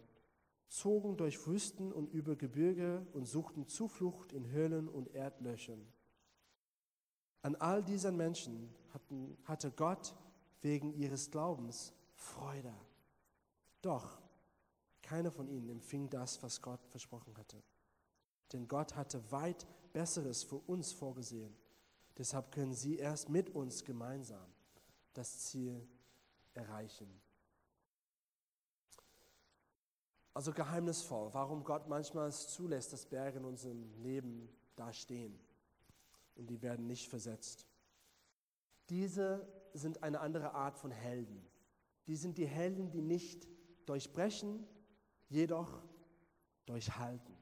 zogen 0.69 1.17
durch 1.17 1.47
Wüsten 1.47 1.93
und 1.93 2.12
über 2.12 2.37
Gebirge 2.37 3.07
und 3.12 3.27
suchten 3.27 3.69
Zuflucht 3.69 4.33
in 4.33 4.51
Höhlen 4.51 4.89
und 4.89 5.15
Erdlöchern. 5.15 5.87
An 7.43 7.55
all 7.57 7.85
diesen 7.85 8.17
Menschen 8.17 8.75
hatten, 8.93 9.37
hatte 9.45 9.71
Gott 9.71 10.17
wegen 10.62 10.93
ihres 10.95 11.31
Glaubens 11.31 11.93
Freude. 12.15 12.75
Doch 13.83 14.21
keiner 15.03 15.31
von 15.31 15.49
ihnen 15.49 15.69
empfing 15.69 16.11
das, 16.11 16.43
was 16.43 16.61
Gott 16.61 16.85
versprochen 16.89 17.37
hatte. 17.37 17.62
Denn 18.53 18.67
Gott 18.67 18.97
hatte 18.97 19.31
weit 19.31 19.67
Besseres 19.93 20.43
für 20.43 20.57
uns 20.57 20.93
vorgesehen. 20.93 21.55
Deshalb 22.18 22.50
können 22.52 22.74
Sie 22.74 22.96
erst 22.96 23.29
mit 23.29 23.50
uns 23.50 23.85
gemeinsam 23.85 24.46
das 25.12 25.38
Ziel 25.40 25.87
erreichen. 26.55 27.09
Also 30.33 30.52
geheimnisvoll, 30.52 31.33
warum 31.33 31.64
Gott 31.64 31.88
manchmal 31.88 32.29
es 32.29 32.48
zulässt, 32.48 32.92
dass 32.92 33.07
Berge 33.07 33.38
in 33.38 33.44
unserem 33.44 33.90
Leben 34.02 34.48
da 34.76 34.92
stehen 34.92 35.38
und 36.35 36.50
die 36.50 36.61
werden 36.61 36.87
nicht 36.87 37.09
versetzt. 37.09 37.66
Diese 38.90 39.48
sind 39.72 40.02
eine 40.02 40.20
andere 40.20 40.52
Art 40.52 40.79
von 40.79 40.90
Helden. 40.90 41.44
Die 42.07 42.16
sind 42.16 42.38
die 42.38 42.46
Helden, 42.46 42.90
die 42.90 43.00
nicht 43.00 43.48
durchbrechen, 43.87 44.66
jedoch 45.29 45.83
durchhalten. 46.66 47.35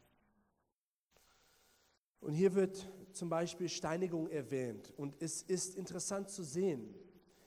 Und 2.20 2.32
hier 2.32 2.54
wird 2.54 2.88
zum 3.16 3.28
Beispiel 3.28 3.68
Steinigung 3.68 4.28
erwähnt. 4.28 4.92
Und 4.96 5.20
es 5.20 5.42
ist 5.42 5.76
interessant 5.76 6.30
zu 6.30 6.42
sehen 6.42 6.94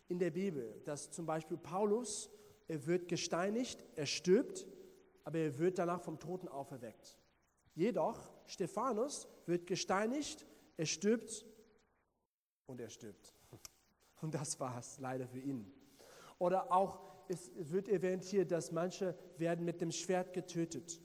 in 0.08 0.20
der 0.20 0.32
Bibel, 0.32 0.82
dass 0.86 1.12
zum 1.12 1.26
Beispiel 1.26 1.58
Paulus, 1.58 2.30
er 2.68 2.86
wird 2.86 3.08
gesteinigt, 3.08 3.86
er 3.96 4.06
stirbt, 4.06 4.68
aber 5.24 5.40
er 5.40 5.60
wird 5.60 5.78
danach 5.78 6.02
vom 6.02 6.20
Toten 6.20 6.48
auferweckt. 6.48 7.18
Jedoch, 7.76 8.32
Stephanus 8.46 9.28
wird 9.46 9.68
gesteinigt, 9.68 10.48
er 10.78 10.86
stirbt 10.86 11.46
und 12.66 12.82
er 12.82 12.90
stirbt. 12.90 13.34
Und 14.22 14.34
das 14.34 14.60
war 14.60 14.80
es 14.80 14.98
leider 14.98 15.28
für 15.28 15.40
ihn. 15.40 15.72
Oder 16.40 16.72
auch, 16.72 17.00
es 17.28 17.52
wird 17.56 17.88
erwähnt 17.88 18.24
hier, 18.24 18.46
dass 18.46 18.72
manche 18.72 19.16
werden 19.38 19.64
mit 19.64 19.80
dem 19.80 19.92
Schwert 19.92 20.34
getötet. 20.34 21.00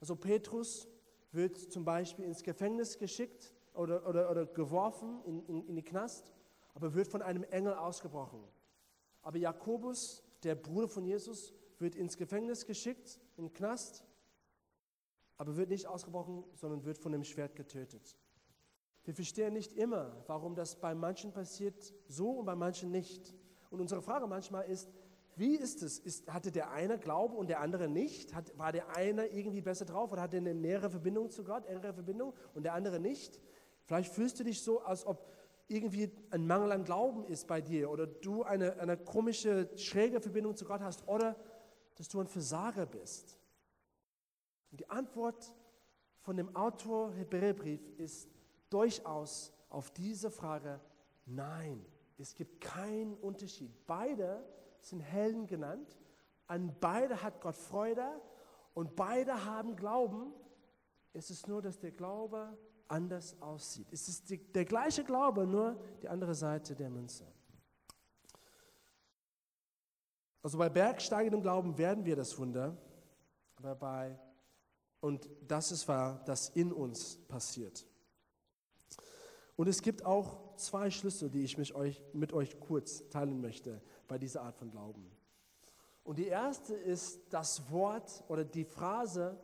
Also 0.00 0.16
Petrus 0.16 0.88
wird 1.32 1.58
zum 1.58 1.84
Beispiel 1.84 2.24
ins 2.24 2.42
Gefängnis 2.42 2.98
geschickt 2.98 3.54
oder, 3.76 4.06
oder, 4.06 4.30
oder 4.30 4.46
geworfen 4.46 5.20
in, 5.24 5.44
in, 5.46 5.66
in 5.66 5.76
die 5.76 5.82
Knast, 5.82 6.32
aber 6.74 6.94
wird 6.94 7.08
von 7.08 7.22
einem 7.22 7.44
Engel 7.44 7.74
ausgebrochen. 7.74 8.42
Aber 9.22 9.38
Jakobus, 9.38 10.22
der 10.42 10.54
Bruder 10.54 10.88
von 10.88 11.04
Jesus, 11.04 11.54
wird 11.78 11.94
ins 11.94 12.16
Gefängnis 12.16 12.66
geschickt, 12.66 13.20
in 13.36 13.46
den 13.46 13.52
Knast, 13.52 14.04
aber 15.36 15.56
wird 15.56 15.70
nicht 15.70 15.86
ausgebrochen, 15.86 16.44
sondern 16.54 16.84
wird 16.84 16.98
von 16.98 17.12
dem 17.12 17.24
Schwert 17.24 17.56
getötet. 17.56 18.16
Wir 19.04 19.14
verstehen 19.14 19.52
nicht 19.52 19.72
immer, 19.72 20.16
warum 20.26 20.54
das 20.54 20.76
bei 20.76 20.94
manchen 20.94 21.32
passiert 21.32 21.94
so 22.08 22.30
und 22.32 22.46
bei 22.46 22.56
manchen 22.56 22.90
nicht. 22.90 23.34
Und 23.70 23.80
unsere 23.80 24.02
Frage 24.02 24.26
manchmal 24.26 24.64
ist, 24.68 24.90
wie 25.36 25.54
ist 25.54 25.82
es? 25.82 25.98
Ist, 25.98 26.32
hatte 26.32 26.50
der 26.50 26.70
eine 26.70 26.98
Glauben 26.98 27.36
und 27.36 27.48
der 27.48 27.60
andere 27.60 27.88
nicht? 27.88 28.34
Hat, 28.34 28.56
war 28.58 28.72
der 28.72 28.96
eine 28.96 29.26
irgendwie 29.26 29.60
besser 29.60 29.84
drauf 29.84 30.10
oder 30.10 30.22
hatte 30.22 30.38
eine 30.38 30.54
nähere 30.54 30.90
Verbindung 30.90 31.30
zu 31.30 31.44
Gott, 31.44 31.66
engere 31.66 31.92
Verbindung 31.92 32.32
und 32.54 32.64
der 32.64 32.72
andere 32.72 32.98
nicht? 32.98 33.38
Vielleicht 33.86 34.12
fühlst 34.12 34.38
du 34.38 34.44
dich 34.44 34.62
so, 34.62 34.80
als 34.80 35.06
ob 35.06 35.26
irgendwie 35.68 36.10
ein 36.30 36.46
Mangel 36.46 36.72
an 36.72 36.84
Glauben 36.84 37.24
ist 37.24 37.46
bei 37.46 37.60
dir 37.60 37.90
oder 37.90 38.06
du 38.06 38.42
eine, 38.42 38.78
eine 38.78 38.96
komische, 38.96 39.68
schräge 39.76 40.20
Verbindung 40.20 40.56
zu 40.56 40.64
Gott 40.64 40.80
hast 40.80 41.06
oder 41.08 41.36
dass 41.96 42.08
du 42.08 42.20
ein 42.20 42.28
Versager 42.28 42.86
bist. 42.86 43.38
Und 44.70 44.80
die 44.80 44.90
Antwort 44.90 45.54
von 46.20 46.36
dem 46.36 46.54
Autor 46.54 47.12
Hebräerbrief 47.14 47.80
ist 47.96 48.28
durchaus 48.70 49.52
auf 49.70 49.90
diese 49.90 50.30
Frage 50.30 50.80
nein. 51.24 51.84
Es 52.18 52.34
gibt 52.34 52.60
keinen 52.60 53.14
Unterschied. 53.14 53.70
Beide 53.86 54.44
sind 54.80 55.00
Helden 55.00 55.46
genannt. 55.46 55.98
An 56.46 56.74
beide 56.80 57.22
hat 57.22 57.40
Gott 57.40 57.56
Freude 57.56 58.20
und 58.74 58.94
beide 58.96 59.44
haben 59.44 59.76
Glauben. 59.76 60.32
Es 61.12 61.30
ist 61.30 61.48
nur, 61.48 61.62
dass 61.62 61.78
der 61.78 61.92
Glaube 61.92 62.56
anders 62.88 63.40
aussieht. 63.40 63.86
Es 63.92 64.08
ist 64.08 64.30
die, 64.30 64.38
der 64.38 64.64
gleiche 64.64 65.04
Glaube, 65.04 65.46
nur 65.46 65.80
die 66.02 66.08
andere 66.08 66.34
Seite 66.34 66.74
der 66.74 66.90
Münze. 66.90 67.26
Also 70.42 70.58
bei 70.58 70.68
bergsteigendem 70.68 71.42
Glauben 71.42 71.76
werden 71.76 72.04
wir 72.04 72.14
das 72.14 72.38
Wunder, 72.38 72.76
aber 73.56 73.74
bei, 73.74 74.18
und 75.00 75.28
das 75.46 75.72
ist 75.72 75.88
wahr, 75.88 76.22
das 76.24 76.50
in 76.50 76.72
uns 76.72 77.18
passiert. 77.26 77.84
Und 79.56 79.68
es 79.68 79.82
gibt 79.82 80.04
auch 80.04 80.54
zwei 80.56 80.90
Schlüssel, 80.90 81.30
die 81.30 81.42
ich 81.42 81.58
mit 81.58 81.74
euch, 81.74 82.02
mit 82.12 82.32
euch 82.32 82.60
kurz 82.60 83.08
teilen 83.08 83.40
möchte 83.40 83.82
bei 84.06 84.18
dieser 84.18 84.42
Art 84.42 84.56
von 84.56 84.70
Glauben. 84.70 85.10
Und 86.04 86.18
die 86.18 86.28
erste 86.28 86.74
ist 86.74 87.20
das 87.30 87.68
Wort 87.70 88.22
oder 88.28 88.44
die 88.44 88.64
Phrase, 88.64 89.36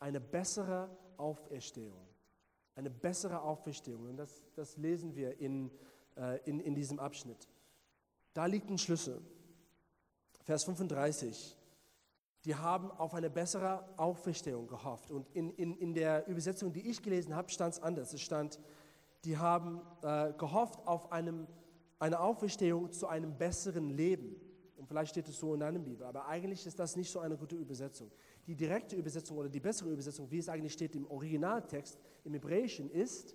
eine 0.00 0.20
bessere 0.20 0.90
Auferstehung. 1.16 2.09
Eine 2.74 2.90
bessere 2.90 3.42
Auferstehung. 3.42 4.06
Und 4.06 4.16
das, 4.16 4.42
das 4.54 4.76
lesen 4.76 5.14
wir 5.14 5.38
in, 5.40 5.70
äh, 6.16 6.38
in, 6.48 6.60
in 6.60 6.74
diesem 6.74 6.98
Abschnitt. 6.98 7.48
Da 8.32 8.46
liegt 8.46 8.70
ein 8.70 8.78
Schlüssel. 8.78 9.20
Vers 10.44 10.64
35. 10.64 11.56
Die 12.44 12.54
haben 12.54 12.90
auf 12.92 13.14
eine 13.14 13.28
bessere 13.28 13.84
Auferstehung 13.98 14.66
gehofft. 14.66 15.10
Und 15.10 15.28
in, 15.34 15.50
in, 15.50 15.76
in 15.76 15.94
der 15.94 16.26
Übersetzung, 16.26 16.72
die 16.72 16.88
ich 16.88 17.02
gelesen 17.02 17.36
habe, 17.36 17.50
stand 17.50 17.74
es 17.74 17.82
anders. 17.82 18.14
Es 18.14 18.22
stand, 18.22 18.58
die 19.24 19.36
haben 19.36 19.82
äh, 20.02 20.32
gehofft 20.32 20.86
auf 20.86 21.12
einem, 21.12 21.46
eine 21.98 22.18
Auferstehung 22.20 22.92
zu 22.92 23.06
einem 23.08 23.36
besseren 23.36 23.90
Leben. 23.90 24.36
Und 24.76 24.86
vielleicht 24.86 25.10
steht 25.10 25.28
es 25.28 25.38
so 25.38 25.52
in 25.52 25.60
deiner 25.60 25.78
Bibel, 25.78 26.06
aber 26.06 26.26
eigentlich 26.26 26.64
ist 26.66 26.78
das 26.78 26.96
nicht 26.96 27.10
so 27.10 27.18
eine 27.18 27.36
gute 27.36 27.56
Übersetzung. 27.56 28.10
Die 28.46 28.54
direkte 28.54 28.96
Übersetzung 28.96 29.36
oder 29.36 29.48
die 29.48 29.60
bessere 29.60 29.90
Übersetzung, 29.90 30.30
wie 30.30 30.38
es 30.38 30.48
eigentlich 30.48 30.72
steht 30.72 30.96
im 30.96 31.06
Originaltext, 31.10 31.98
im 32.24 32.32
Hebräischen, 32.32 32.90
ist 32.90 33.34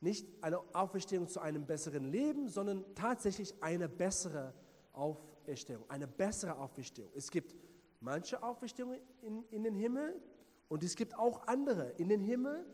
nicht 0.00 0.26
eine 0.42 0.60
Auferstehung 0.74 1.28
zu 1.28 1.40
einem 1.40 1.66
besseren 1.66 2.04
Leben, 2.04 2.48
sondern 2.48 2.84
tatsächlich 2.94 3.54
eine 3.62 3.88
bessere 3.88 4.54
Auferstehung, 4.92 5.84
eine 5.88 6.06
bessere 6.06 6.56
Auferstehung. 6.56 7.10
Es 7.14 7.30
gibt 7.30 7.54
manche 8.00 8.42
Auferstehungen 8.42 9.00
in, 9.22 9.44
in 9.50 9.64
den 9.64 9.74
Himmel 9.74 10.20
und 10.68 10.84
es 10.84 10.94
gibt 10.94 11.16
auch 11.18 11.46
andere 11.46 11.90
in 11.98 12.08
den 12.08 12.20
Himmel, 12.20 12.64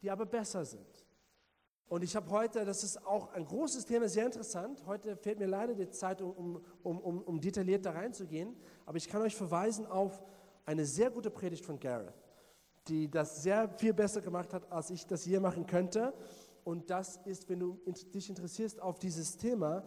die 0.00 0.10
aber 0.10 0.26
besser 0.26 0.64
sind. 0.64 1.06
Und 1.92 2.02
ich 2.02 2.16
habe 2.16 2.30
heute, 2.30 2.64
das 2.64 2.82
ist 2.84 3.06
auch 3.06 3.32
ein 3.34 3.44
großes 3.44 3.84
Thema, 3.84 4.08
sehr 4.08 4.24
interessant. 4.24 4.82
Heute 4.86 5.14
fehlt 5.14 5.38
mir 5.38 5.46
leider 5.46 5.74
die 5.74 5.90
Zeit, 5.90 6.22
um, 6.22 6.64
um, 6.82 6.98
um, 6.98 7.22
um 7.22 7.38
detailliert 7.38 7.84
da 7.84 7.90
reinzugehen. 7.90 8.56
Aber 8.86 8.96
ich 8.96 9.08
kann 9.08 9.20
euch 9.20 9.36
verweisen 9.36 9.84
auf 9.84 10.22
eine 10.64 10.84
sehr 10.84 11.10
gute 11.10 11.30
Predigt 11.30 11.64
von 11.64 11.78
Gareth, 11.78 12.14
die 12.88 13.10
das 13.10 13.42
sehr 13.42 13.68
viel 13.78 13.92
besser 13.92 14.20
gemacht 14.20 14.52
hat, 14.52 14.70
als 14.70 14.90
ich 14.90 15.06
das 15.06 15.24
je 15.24 15.40
machen 15.40 15.66
könnte. 15.66 16.12
Und 16.64 16.90
das 16.90 17.18
ist, 17.24 17.48
wenn 17.48 17.60
du 17.60 17.78
dich 18.14 18.28
interessierst 18.28 18.80
auf 18.80 18.98
dieses 18.98 19.36
Thema, 19.36 19.84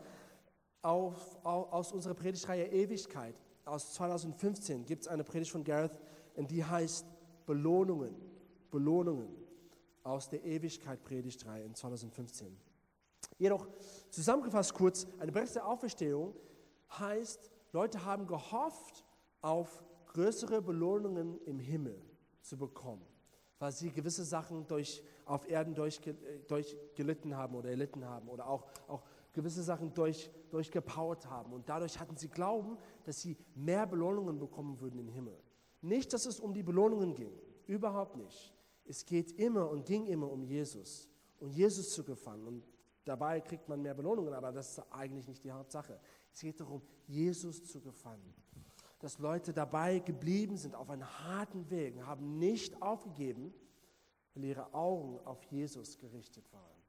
auf, 0.81 1.39
auf, 1.43 1.71
aus 1.71 1.91
unserer 1.91 2.13
Predigtreihe 2.13 2.67
Ewigkeit 2.67 3.35
aus 3.65 3.93
2015 3.93 4.85
gibt 4.85 5.03
es 5.03 5.07
eine 5.07 5.23
Predigt 5.23 5.51
von 5.51 5.63
Gareth, 5.63 5.99
und 6.35 6.51
die 6.51 6.63
heißt 6.63 7.05
Belohnungen. 7.45 8.15
Belohnungen 8.71 9.29
aus 10.03 10.29
der 10.29 10.43
Ewigkeit 10.43 11.01
Predigtreihe 11.03 11.63
in 11.63 11.73
2015. 11.73 12.55
Jedoch 13.38 13.67
zusammengefasst 14.09 14.73
kurz, 14.73 15.07
eine 15.19 15.31
bessere 15.31 15.65
Auferstehung 15.65 16.35
heißt, 16.91 17.49
Leute 17.71 18.05
haben 18.05 18.27
gehofft 18.27 19.03
auf 19.41 19.83
größere 20.15 20.62
Belohnungen 20.62 21.41
im 21.45 21.60
Himmel 21.60 22.01
zu 22.41 22.58
bekommen, 22.58 23.06
weil 23.60 23.73
sie 23.73 23.91
gewisse 23.91 24.23
Sachen 24.23 24.65
durch, 24.65 25.04
auf 25.25 25.49
Erden 25.49 25.75
durch, 25.75 25.99
durch 26.47 26.78
gelitten 26.95 27.36
haben 27.36 27.54
oder 27.54 27.69
erlitten 27.69 28.06
haben 28.06 28.30
oder 28.30 28.47
auch, 28.47 28.65
auch 28.88 29.04
gewisse 29.34 29.62
Sachen 29.62 29.93
durch, 29.93 30.32
durchgepowert 30.51 31.30
haben. 31.30 31.51
Und 31.51 31.67
dadurch 31.67 31.99
hatten 31.99 32.15
sie 32.15 32.30
Glauben, 32.30 32.78
dass 33.04 33.21
sie 33.21 33.36
mehr 33.56 33.86
Belohnungen 33.86 34.39
bekommen 34.39 34.80
würden 34.80 34.99
im 34.99 35.10
Himmel. 35.10 35.38
Nicht, 35.82 36.13
dass 36.13 36.25
es 36.25 36.39
um 36.39 36.54
die 36.54 36.63
Belohnungen 36.63 37.13
ging, 37.13 37.34
überhaupt 37.67 38.15
nicht. 38.15 38.54
Es 38.86 39.06
geht 39.06 39.34
immer 39.34 39.69
und 39.69 39.86
ging 39.86 40.06
immer 40.06 40.32
um 40.32 40.43
Jesus 40.43 41.10
und 41.39 41.51
Jesus 41.51 41.91
zu 41.91 42.06
gefallen. 42.06 42.47
Und 42.47 42.63
dabei 43.04 43.41
kriegt 43.41 43.67
man 43.67 43.82
mehr 43.82 43.93
Belohnungen, 43.93 44.34
aber 44.34 44.54
das 44.54 44.78
ist 44.78 44.93
eigentlich 44.93 45.28
nicht 45.28 45.43
die 45.43 45.51
Hauptsache. 45.51 45.99
Es 46.32 46.39
geht 46.39 46.62
darum, 46.62 46.82
Jesus 47.06 47.65
zu 47.65 47.82
gefallen. 47.82 48.34
Dass 49.05 49.19
Leute 49.19 49.53
dabei 49.53 49.99
geblieben 49.99 50.57
sind 50.57 50.73
auf 50.73 50.89
einem 50.89 51.05
harten 51.05 51.69
Weg, 51.69 52.01
haben 52.07 52.39
nicht 52.39 52.81
aufgegeben, 52.81 53.53
weil 54.33 54.45
ihre 54.45 54.73
Augen 54.73 55.19
auf 55.27 55.43
Jesus 55.43 55.99
gerichtet 55.99 56.51
waren. 56.51 56.81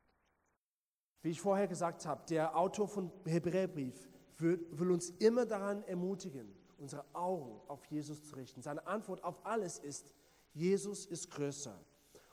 Wie 1.21 1.29
ich 1.29 1.43
vorher 1.43 1.69
gesagt 1.69 2.07
habe, 2.07 2.25
der 2.27 2.57
Autor 2.57 2.89
von 2.89 3.13
Hebräerbrief 3.27 4.09
will, 4.39 4.67
will 4.71 4.93
uns 4.93 5.11
immer 5.11 5.45
daran 5.45 5.83
ermutigen, 5.83 6.51
unsere 6.79 7.05
Augen 7.13 7.61
auf 7.69 7.85
Jesus 7.85 8.25
zu 8.25 8.35
richten. 8.37 8.63
Seine 8.63 8.87
Antwort 8.87 9.23
auf 9.23 9.45
alles 9.45 9.79
ist, 9.79 10.15
Jesus 10.55 11.05
ist 11.05 11.31
größer. 11.31 11.79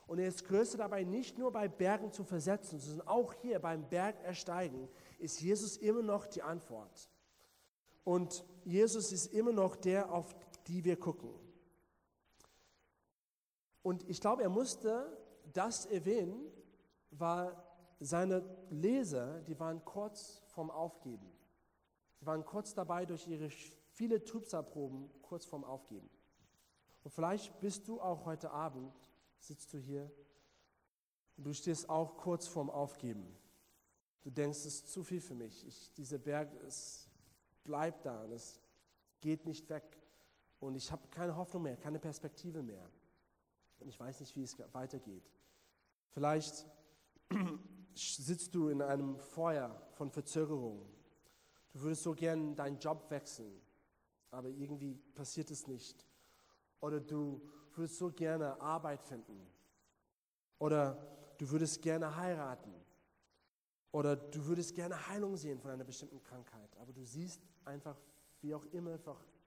Und 0.06 0.18
er 0.18 0.28
ist 0.28 0.46
größer 0.46 0.78
dabei 0.78 1.04
nicht 1.04 1.36
nur 1.36 1.52
bei 1.52 1.68
Bergen 1.68 2.10
zu 2.10 2.24
versetzen, 2.24 2.78
sondern 2.78 3.06
auch 3.06 3.34
hier 3.34 3.58
beim 3.58 3.86
Berg 3.90 4.18
ersteigen 4.24 4.88
ist 5.18 5.42
Jesus 5.42 5.76
immer 5.76 6.00
noch 6.00 6.26
die 6.26 6.40
Antwort. 6.40 7.10
Und 8.04 8.44
Jesus 8.64 9.12
ist 9.12 9.32
immer 9.32 9.52
noch 9.52 9.76
der, 9.76 10.12
auf 10.12 10.34
die 10.66 10.84
wir 10.84 10.96
gucken. 10.96 11.30
Und 13.82 14.08
ich 14.08 14.20
glaube, 14.20 14.42
er 14.42 14.48
musste 14.48 15.18
das 15.52 15.86
erwähnen, 15.86 16.40
weil 17.10 17.54
seine 18.00 18.42
Leser, 18.70 19.40
die 19.42 19.58
waren 19.58 19.84
kurz 19.84 20.42
vorm 20.46 20.70
Aufgeben. 20.70 21.30
Sie 22.18 22.26
waren 22.26 22.44
kurz 22.44 22.74
dabei, 22.74 23.06
durch 23.06 23.26
ihre 23.26 23.50
viele 23.50 24.24
Trübsalproben 24.24 25.10
kurz 25.22 25.44
vorm 25.44 25.64
Aufgeben. 25.64 26.08
Und 27.02 27.10
vielleicht 27.10 27.60
bist 27.60 27.86
du 27.86 28.00
auch 28.00 28.24
heute 28.24 28.50
Abend, 28.50 28.92
sitzt 29.38 29.72
du 29.74 29.78
hier 29.78 30.10
und 31.36 31.44
du 31.44 31.52
stehst 31.52 31.88
auch 31.88 32.16
kurz 32.16 32.46
vorm 32.46 32.70
Aufgeben. 32.70 33.36
Du 34.22 34.30
denkst, 34.30 34.60
es 34.60 34.66
ist 34.66 34.88
zu 34.88 35.04
viel 35.04 35.20
für 35.20 35.34
mich. 35.34 35.66
Ich, 35.66 35.92
dieser 35.92 36.18
Berg, 36.18 36.50
es 36.66 37.03
bleibt 37.64 38.06
da 38.06 38.22
und 38.22 38.32
es 38.32 38.60
geht 39.20 39.46
nicht 39.46 39.68
weg. 39.70 40.00
Und 40.60 40.76
ich 40.76 40.92
habe 40.92 41.08
keine 41.08 41.36
Hoffnung 41.36 41.64
mehr, 41.64 41.76
keine 41.76 41.98
Perspektive 41.98 42.62
mehr. 42.62 42.88
Und 43.80 43.88
ich 43.88 43.98
weiß 43.98 44.20
nicht, 44.20 44.36
wie 44.36 44.42
es 44.42 44.56
weitergeht. 44.72 45.30
Vielleicht 46.10 46.66
sitzt 47.94 48.54
du 48.54 48.68
in 48.68 48.80
einem 48.80 49.18
Feuer 49.18 49.82
von 49.92 50.10
Verzögerung. 50.10 50.86
Du 51.72 51.80
würdest 51.80 52.04
so 52.04 52.14
gern 52.14 52.54
deinen 52.54 52.78
Job 52.78 53.10
wechseln, 53.10 53.60
aber 54.30 54.48
irgendwie 54.48 54.94
passiert 55.14 55.50
es 55.50 55.66
nicht. 55.66 56.06
Oder 56.80 57.00
du 57.00 57.42
würdest 57.74 57.98
so 57.98 58.10
gerne 58.10 58.60
Arbeit 58.60 59.02
finden. 59.02 59.46
Oder 60.58 60.94
du 61.38 61.50
würdest 61.50 61.82
gerne 61.82 62.16
heiraten. 62.16 62.72
Oder 63.90 64.16
du 64.16 64.46
würdest 64.46 64.74
gerne 64.74 65.08
Heilung 65.08 65.36
sehen 65.36 65.60
von 65.60 65.70
einer 65.70 65.84
bestimmten 65.84 66.22
Krankheit. 66.22 66.76
Aber 66.78 66.92
du 66.92 67.04
siehst 67.04 67.40
einfach, 67.66 67.96
wie 68.40 68.54
auch 68.54 68.64
immer, 68.66 68.98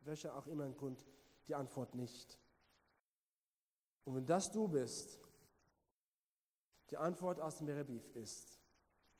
welcher 0.01 0.35
auch 0.35 0.47
immer 0.47 0.65
ein 0.65 0.75
Grund, 0.75 1.05
die 1.47 1.55
Antwort 1.55 1.95
nicht. 1.95 2.39
Und 4.03 4.15
wenn 4.15 4.25
das 4.25 4.51
du 4.51 4.67
bist, 4.67 5.19
die 6.89 6.97
Antwort 6.97 7.39
aus 7.39 7.57
dem 7.57 7.67
Merebrief 7.67 8.15
ist, 8.15 8.59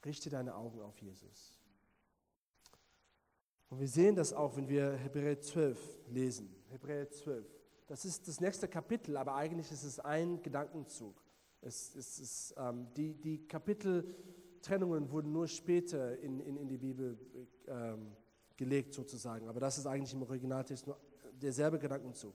richte 0.06 0.30
deine 0.30 0.56
Augen 0.56 0.82
auf 0.82 0.98
Jesus. 1.00 1.58
Und 3.70 3.80
wir 3.80 3.88
sehen 3.88 4.16
das 4.16 4.32
auch, 4.32 4.56
wenn 4.56 4.70
wir 4.70 4.94
Hebräer 4.94 5.42
12 5.42 5.78
lesen. 6.08 6.56
Hebräer 6.70 7.10
12. 7.10 7.46
Das 7.88 8.06
ist 8.06 8.28
das 8.28 8.40
nächste 8.40 8.68
Kapitel, 8.68 9.18
aber 9.18 9.36
eigentlich 9.36 9.72
ist 9.72 9.84
es 9.84 10.00
ein 10.00 10.42
Gedankenzug. 10.42 11.22
Es, 11.62 11.96
es 11.96 12.20
ist, 12.20 12.56
ähm, 12.58 12.88
die, 12.96 13.14
die 13.14 13.48
Kapiteltrennungen 13.48 15.12
wurden 15.12 15.32
nur 15.32 15.48
später 15.48 16.18
in, 16.20 16.40
in, 16.40 16.58
in 16.58 16.68
die 16.68 16.78
Bibel 16.78 17.18
ähm, 17.68 18.16
gelegt 18.58 18.94
sozusagen, 18.94 19.48
aber 19.48 19.60
das 19.60 19.78
ist 19.78 19.86
eigentlich 19.86 20.14
im 20.14 20.24
Originaltext 20.24 20.88
nur 20.88 20.98
derselbe 21.42 21.80
Gedankenzug. 21.80 22.34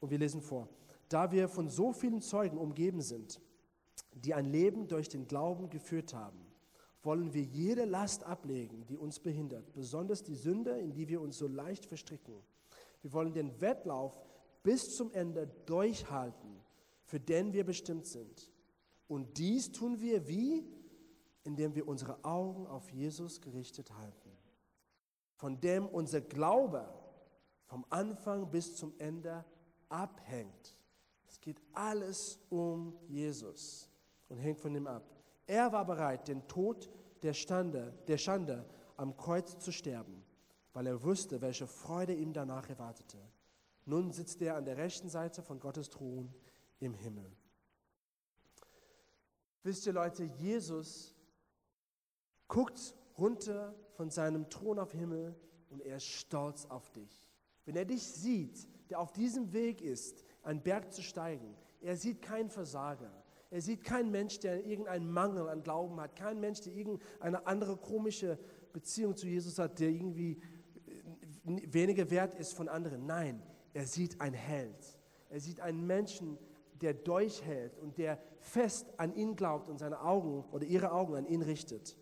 Und 0.00 0.10
wir 0.10 0.18
lesen 0.18 0.42
vor, 0.42 0.68
da 1.08 1.30
wir 1.32 1.48
von 1.48 1.68
so 1.68 1.92
vielen 1.92 2.20
Zeugen 2.20 2.58
umgeben 2.58 3.00
sind, 3.00 3.40
die 4.12 4.34
ein 4.34 4.46
Leben 4.46 4.86
durch 4.88 5.08
den 5.08 5.26
Glauben 5.26 5.70
geführt 5.70 6.14
haben, 6.14 6.38
wollen 7.02 7.34
wir 7.34 7.42
jede 7.42 7.84
Last 7.84 8.24
ablegen, 8.24 8.86
die 8.86 8.96
uns 8.96 9.20
behindert, 9.20 9.72
besonders 9.72 10.22
die 10.22 10.34
Sünde, 10.34 10.78
in 10.78 10.92
die 10.92 11.08
wir 11.08 11.20
uns 11.20 11.38
so 11.38 11.46
leicht 11.46 11.84
verstricken. 11.84 12.34
Wir 13.02 13.12
wollen 13.12 13.34
den 13.34 13.60
Wettlauf 13.60 14.18
bis 14.62 14.96
zum 14.96 15.12
Ende 15.12 15.46
durchhalten, 15.66 16.60
für 17.04 17.20
den 17.20 17.52
wir 17.52 17.64
bestimmt 17.64 18.06
sind. 18.06 18.50
Und 19.06 19.36
dies 19.36 19.70
tun 19.70 20.00
wir 20.00 20.26
wie? 20.26 20.64
Indem 21.44 21.74
wir 21.74 21.86
unsere 21.86 22.24
Augen 22.24 22.66
auf 22.66 22.90
Jesus 22.90 23.42
gerichtet 23.42 23.92
halten, 23.94 24.23
von 25.44 25.60
dem 25.60 25.86
unser 25.86 26.22
Glaube 26.22 26.88
vom 27.66 27.84
Anfang 27.90 28.50
bis 28.50 28.76
zum 28.76 28.94
Ende 28.96 29.44
abhängt. 29.90 30.74
Es 31.28 31.38
geht 31.38 31.60
alles 31.74 32.38
um 32.48 32.98
Jesus 33.08 33.90
und 34.30 34.38
hängt 34.38 34.58
von 34.58 34.74
ihm 34.74 34.86
ab. 34.86 35.02
Er 35.46 35.70
war 35.70 35.84
bereit, 35.84 36.28
den 36.28 36.48
Tod 36.48 36.90
der, 37.20 37.34
Stande, 37.34 37.92
der 38.08 38.16
Schande 38.16 38.64
am 38.96 39.18
Kreuz 39.18 39.58
zu 39.58 39.70
sterben, 39.70 40.24
weil 40.72 40.86
er 40.86 41.02
wusste, 41.02 41.42
welche 41.42 41.66
Freude 41.66 42.14
ihm 42.14 42.32
danach 42.32 42.70
erwartete. 42.70 43.18
Nun 43.84 44.12
sitzt 44.12 44.40
er 44.40 44.56
an 44.56 44.64
der 44.64 44.78
rechten 44.78 45.10
Seite 45.10 45.42
von 45.42 45.60
Gottes 45.60 45.90
Thron 45.90 46.32
im 46.80 46.94
Himmel. 46.94 47.30
Wisst 49.62 49.86
ihr 49.86 49.92
Leute, 49.92 50.24
Jesus 50.24 51.14
guckt 52.48 52.94
runter 53.18 53.74
von 53.96 54.10
seinem 54.10 54.48
Thron 54.50 54.78
auf 54.78 54.92
Himmel 54.92 55.34
und 55.70 55.80
er 55.82 55.96
ist 55.96 56.06
stolz 56.06 56.66
auf 56.66 56.90
dich. 56.90 57.28
Wenn 57.64 57.76
er 57.76 57.84
dich 57.84 58.02
sieht, 58.02 58.68
der 58.90 59.00
auf 59.00 59.12
diesem 59.12 59.52
Weg 59.52 59.80
ist, 59.80 60.24
einen 60.42 60.62
Berg 60.62 60.92
zu 60.92 61.02
steigen, 61.02 61.56
er 61.80 61.96
sieht 61.96 62.22
keinen 62.22 62.50
Versager. 62.50 63.10
Er 63.50 63.60
sieht 63.60 63.84
keinen 63.84 64.10
Mensch, 64.10 64.40
der 64.40 64.66
irgendeinen 64.66 65.10
Mangel 65.10 65.48
an 65.48 65.62
Glauben 65.62 66.00
hat, 66.00 66.16
keinen 66.16 66.40
Mensch, 66.40 66.60
der 66.62 66.74
irgendeine 66.74 67.46
andere 67.46 67.76
komische 67.76 68.38
Beziehung 68.72 69.16
zu 69.16 69.28
Jesus 69.28 69.58
hat, 69.58 69.78
der 69.78 69.90
irgendwie 69.90 70.40
äh, 70.86 71.72
weniger 71.72 72.10
wert 72.10 72.34
ist 72.34 72.54
von 72.54 72.68
anderen. 72.68 73.06
Nein, 73.06 73.42
er 73.72 73.86
sieht 73.86 74.20
einen 74.20 74.34
Held. 74.34 74.98
Er 75.30 75.40
sieht 75.40 75.60
einen 75.60 75.86
Menschen, 75.86 76.38
der 76.80 76.94
durchhält 76.94 77.78
und 77.78 77.98
der 77.98 78.18
fest 78.40 78.92
an 78.98 79.14
ihn 79.14 79.36
glaubt 79.36 79.68
und 79.68 79.78
seine 79.78 80.00
Augen 80.00 80.44
oder 80.50 80.64
ihre 80.64 80.92
Augen 80.92 81.14
an 81.14 81.26
ihn 81.26 81.42
richtet. 81.42 81.96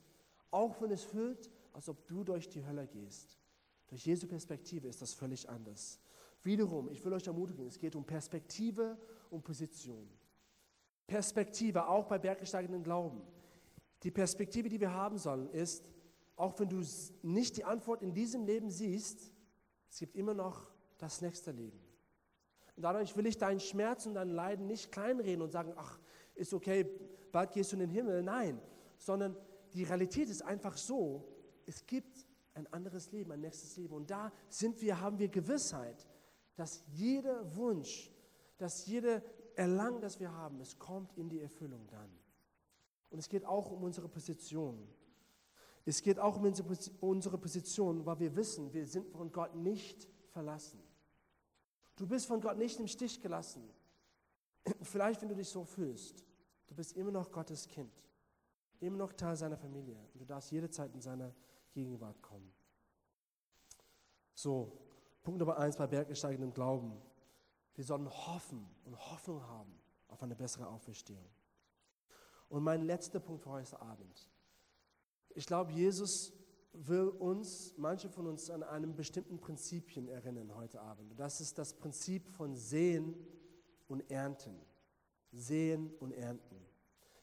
Auch 0.53 0.81
wenn 0.81 0.93
es 0.93 1.03
fühlt, 1.03 1.51
als 1.73 1.89
ob 1.89 2.07
du 2.07 2.23
durch 2.23 2.49
die 2.49 2.65
Hölle 2.65 2.87
gehst. 2.87 3.41
Durch 3.89 4.07
Jesu 4.07 4.29
Perspektive 4.29 4.87
ist 4.87 5.03
das 5.03 5.13
völlig 5.13 5.49
anders. 5.49 5.99
Wiederum, 6.45 6.89
ich 6.91 7.05
will 7.05 7.13
euch 7.13 7.27
ermutigen, 7.27 7.67
es 7.67 7.79
geht 7.79 7.97
um 7.97 8.05
Perspektive 8.05 8.97
und 9.31 9.43
Position. 9.43 10.09
Perspektive, 11.07 11.89
auch 11.89 12.07
bei 12.07 12.19
bergsteigenden 12.19 12.83
Glauben. 12.83 13.23
Die 14.03 14.11
Perspektive, 14.11 14.69
die 14.69 14.81
wir 14.81 14.93
haben 14.93 15.19
sollen, 15.19 15.49
ist, 15.51 15.91
auch 16.37 16.59
wenn 16.59 16.69
du 16.69 16.83
nicht 17.23 17.57
die 17.57 17.65
Antwort 17.65 18.03
in 18.03 18.13
diesem 18.13 18.45
Leben 18.45 18.71
siehst, 18.71 19.33
es 19.91 19.99
gibt 19.99 20.17
immer 20.17 20.35
noch 20.35 20.71
das 20.99 21.21
nächste 21.21 21.51
Leben. 21.51 21.79
Und 22.77 22.83
dadurch 22.83 23.17
will 23.17 23.27
ich 23.27 23.39
deinen 23.39 23.61
Schmerz 23.61 24.07
und 24.07 24.15
dein 24.15 24.31
Leiden 24.31 24.67
nicht 24.67 24.91
kleinreden 24.91 25.43
und 25.43 25.51
sagen, 25.51 25.75
ach, 25.77 25.99
ist 26.35 26.55
okay, 26.55 26.87
bald 27.31 27.53
gehst 27.53 27.73
du 27.73 27.77
in 27.77 27.81
den 27.81 27.91
Himmel. 27.91 28.23
Nein, 28.23 28.61
sondern 28.99 29.37
die 29.75 29.85
Realität 29.85 30.29
ist 30.29 30.43
einfach 30.43 30.77
so, 30.77 31.29
es 31.67 31.87
gibt 31.87 32.27
ein 32.55 32.67
anderes 32.73 33.13
Leben, 33.13 33.33
ein 33.33 33.41
nächstes 33.41 33.77
Leben. 33.77 33.95
Und 33.95 34.11
da 34.11 34.33
sind 34.49 34.81
wir, 34.81 35.01
haben 35.01 35.19
wir 35.19 35.29
Gewissheit, 35.29 36.07
dass 36.57 36.85
jeder 36.93 37.55
Wunsch, 37.57 38.11
dass 38.59 38.87
jede 38.87 39.23
Erlangen, 39.57 40.01
das 40.01 40.21
wir 40.21 40.33
haben, 40.33 40.61
es 40.61 40.79
kommt 40.79 41.17
in 41.17 41.29
die 41.29 41.41
Erfüllung 41.41 41.87
dann. 41.89 42.11
Und 43.11 43.19
es 43.19 43.29
geht 43.29 43.45
auch 43.45 43.71
um 43.71 43.83
unsere 43.83 44.09
Position. 44.09 44.87
Es 45.85 46.03
geht 46.03 46.19
auch 46.19 46.37
um 46.37 46.45
unsere 47.01 47.39
Position, 47.39 48.07
weil 48.07 48.21
wir 48.21 48.37
wissen, 48.37 48.73
wir 48.73 48.87
sind 48.87 49.09
von 49.11 49.33
Gott 49.33 49.55
nicht 49.55 50.09
verlassen. 50.29 50.81
Du 51.97 52.07
bist 52.07 52.27
von 52.27 52.41
Gott 52.41 52.57
nicht 52.57 52.79
im 52.81 52.87
Stich 52.87 53.21
gelassen. 53.21 53.69
Vielleicht, 54.83 55.21
wenn 55.21 55.29
du 55.29 55.35
dich 55.35 55.49
so 55.49 55.65
fühlst, 55.65 56.25
du 56.69 56.75
bist 56.75 56.97
immer 56.97 57.11
noch 57.11 57.31
Gottes 57.31 57.69
Kind, 57.69 57.93
immer 58.83 58.99
noch 58.99 59.13
Teil 59.13 59.37
seiner 59.37 59.57
Familie 59.57 59.99
und 60.13 60.21
du 60.21 60.25
darfst 60.25 60.51
jederzeit 60.51 60.93
in 60.95 61.01
seine 61.01 61.35
Gegenwart 61.73 62.21
kommen. 62.21 62.53
So, 64.35 64.73
Punkt 65.23 65.39
Nummer 65.39 65.57
eins 65.59 65.77
bei 65.77 65.87
bergesteigendem 65.87 66.53
Glauben. 66.53 67.01
Wir 67.75 67.85
sollen 67.85 68.09
hoffen 68.11 68.67
und 68.85 68.99
Hoffnung 69.11 69.43
haben 69.47 69.73
auf 70.09 70.23
eine 70.23 70.35
bessere 70.35 70.67
Auferstehung. 70.67 71.31
Und 72.49 72.63
mein 72.63 72.83
letzter 72.83 73.21
Punkt 73.21 73.43
für 73.43 73.51
heute 73.51 73.81
Abend. 73.81 74.31
Ich 75.31 75.47
glaube, 75.47 75.73
Jesus 75.73 76.33
will 76.73 77.09
uns, 77.09 77.75
manche 77.79 78.11
von 78.11 78.27
uns, 78.27 78.51
an 78.51 78.63
einem 78.63 78.95
bestimmten 78.95 79.39
Prinzipien 79.39 80.09
erinnern 80.09 80.55
heute 80.55 80.81
Abend. 80.81 81.11
Und 81.11 81.21
das 81.21 81.41
ist 81.41 81.59
das 81.59 81.73
Prinzip 81.75 82.29
von 82.29 82.55
Sehen 82.55 83.15
und 83.89 84.11
Ernten. 84.11 84.59
Sehen 85.31 85.95
und 86.01 86.13
Ernten. 86.13 86.72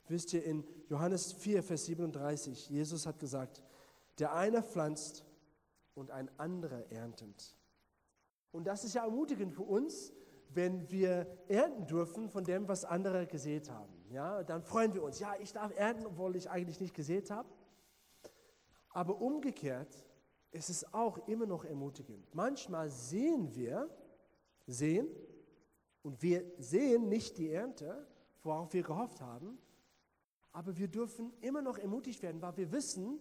Wisst 0.10 0.34
ihr, 0.34 0.44
in 0.44 0.64
Johannes 0.90 1.34
4, 1.34 1.62
Vers 1.62 1.86
37, 1.86 2.70
Jesus 2.70 3.06
hat 3.06 3.20
gesagt, 3.20 3.64
der 4.18 4.34
eine 4.34 4.64
pflanzt 4.64 5.24
und 5.94 6.10
ein 6.10 6.30
anderer 6.40 6.92
erntet. 6.92 7.56
Und 8.52 8.66
das 8.66 8.84
ist 8.84 8.96
ja 8.96 9.04
ermutigend 9.04 9.54
für 9.54 9.64
uns, 9.64 10.12
wenn 10.50 10.90
wir 10.90 11.28
ernten 11.48 11.86
dürfen 11.86 12.28
von 12.28 12.44
dem, 12.44 12.68
was 12.68 12.86
andere 12.86 13.28
gesät 13.28 13.70
haben. 13.70 13.94
Ja, 14.10 14.44
dann 14.44 14.64
freuen 14.64 14.96
wir 14.96 15.04
uns. 15.04 15.20
Ja, 15.20 15.36
ich 15.40 15.54
darf 15.54 15.72
ernten, 15.78 16.08
obwohl 16.08 16.36
ich 16.36 16.50
eigentlich 16.50 16.80
nicht 16.80 16.96
gesät 16.96 17.30
habe. 17.30 17.48
Aber 18.90 19.22
umgekehrt 19.22 19.96
ist 20.50 20.72
es 20.72 20.92
auch 20.92 21.28
immer 21.28 21.46
noch 21.46 21.66
ermutigend. 21.66 22.34
Manchmal 22.34 22.90
sehen 22.90 23.54
wir, 23.54 23.88
sehen, 24.66 25.08
und 26.02 26.24
wir 26.24 26.44
sehen 26.58 27.10
nicht 27.10 27.38
die 27.38 27.52
Ernte, 27.52 28.08
worauf 28.42 28.74
wir 28.74 28.82
gehofft 28.82 29.22
haben, 29.22 29.60
aber 30.52 30.78
wir 30.78 30.88
dürfen 30.88 31.32
immer 31.42 31.62
noch 31.62 31.78
ermutigt 31.78 32.22
werden, 32.22 32.42
weil 32.42 32.58
wir 32.58 32.72
wissen, 32.72 33.20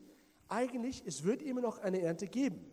eigentlich, 0.48 1.02
es 1.06 1.24
wird 1.24 1.42
immer 1.42 1.60
noch 1.60 1.78
eine 1.78 2.00
Ernte 2.00 2.26
geben. 2.26 2.64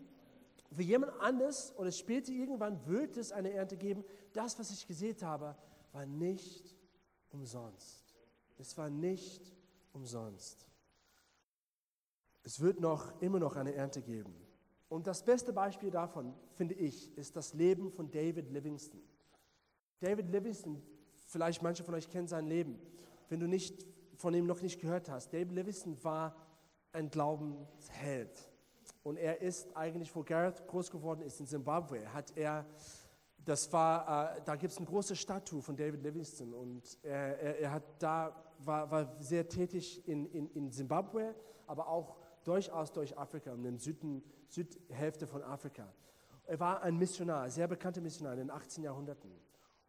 Für 0.71 0.81
jemand 0.81 1.13
anders 1.19 1.77
oder 1.77 1.91
später 1.91 2.31
irgendwann 2.31 2.85
wird 2.85 3.17
es 3.17 3.31
eine 3.31 3.51
Ernte 3.51 3.77
geben. 3.77 4.03
Das, 4.33 4.57
was 4.59 4.71
ich 4.71 4.87
gesehen 4.87 5.17
habe, 5.21 5.55
war 5.91 6.05
nicht 6.05 6.75
umsonst. 7.31 8.15
Es 8.57 8.77
war 8.77 8.89
nicht 8.89 9.53
umsonst. 9.93 10.65
Es 12.43 12.59
wird 12.59 12.79
noch 12.79 13.21
immer 13.21 13.39
noch 13.39 13.55
eine 13.55 13.73
Ernte 13.73 14.01
geben. 14.01 14.33
Und 14.87 15.07
das 15.07 15.23
beste 15.23 15.51
Beispiel 15.51 15.89
davon, 15.89 16.33
finde 16.53 16.75
ich, 16.75 17.15
ist 17.17 17.35
das 17.35 17.53
Leben 17.53 17.91
von 17.91 18.11
David 18.11 18.51
Livingston. 18.51 19.01
David 19.99 20.29
Livingston, 20.29 20.81
vielleicht 21.27 21.61
manche 21.63 21.83
von 21.83 21.95
euch 21.95 22.09
kennen 22.09 22.27
sein 22.27 22.47
Leben. 22.47 22.79
Wenn 23.29 23.39
du 23.39 23.47
nicht 23.47 23.85
von 24.17 24.33
ihm 24.33 24.45
noch 24.45 24.61
nicht 24.61 24.79
gehört 24.79 25.09
hast, 25.09 25.33
David 25.33 25.51
Livingston 25.51 26.03
war 26.03 26.35
ein 26.91 27.09
Glaubensheld. 27.09 28.49
Und 29.03 29.17
er 29.17 29.41
ist 29.41 29.75
eigentlich, 29.75 30.15
wo 30.15 30.23
Gareth 30.23 30.65
groß 30.67 30.89
geworden 30.89 31.21
ist, 31.21 31.39
in 31.39 31.47
Zimbabwe, 31.47 32.11
hat 32.13 32.35
er, 32.35 32.65
das 33.43 33.71
war, 33.71 34.37
äh, 34.37 34.41
da 34.45 34.55
gibt 34.55 34.71
es 34.71 34.77
eine 34.77 34.87
große 34.87 35.15
Statue 35.15 35.61
von 35.61 35.75
David 35.75 36.01
Livingston 36.01 36.53
und 36.53 36.97
er, 37.03 37.39
er, 37.39 37.59
er 37.59 37.71
hat 37.71 37.83
da, 37.99 38.35
war, 38.59 38.89
war 38.89 39.15
sehr 39.19 39.47
tätig 39.47 40.07
in, 40.07 40.25
in, 40.27 40.49
in 40.51 40.71
Zimbabwe, 40.71 41.35
aber 41.67 41.87
auch 41.87 42.17
durchaus 42.43 42.91
durch 42.91 43.17
Afrika, 43.17 43.53
in 43.53 43.63
der 43.63 43.77
Süden, 43.77 44.23
Südhälfte 44.47 45.27
von 45.27 45.43
Afrika. 45.43 45.91
Er 46.45 46.59
war 46.59 46.81
ein 46.81 46.97
Missionar, 46.97 47.49
sehr 47.49 47.67
bekannter 47.67 48.01
Missionar 48.01 48.33
in 48.33 48.39
den 48.39 48.51
18. 48.51 48.83
Jahrhunderten. 48.83 49.31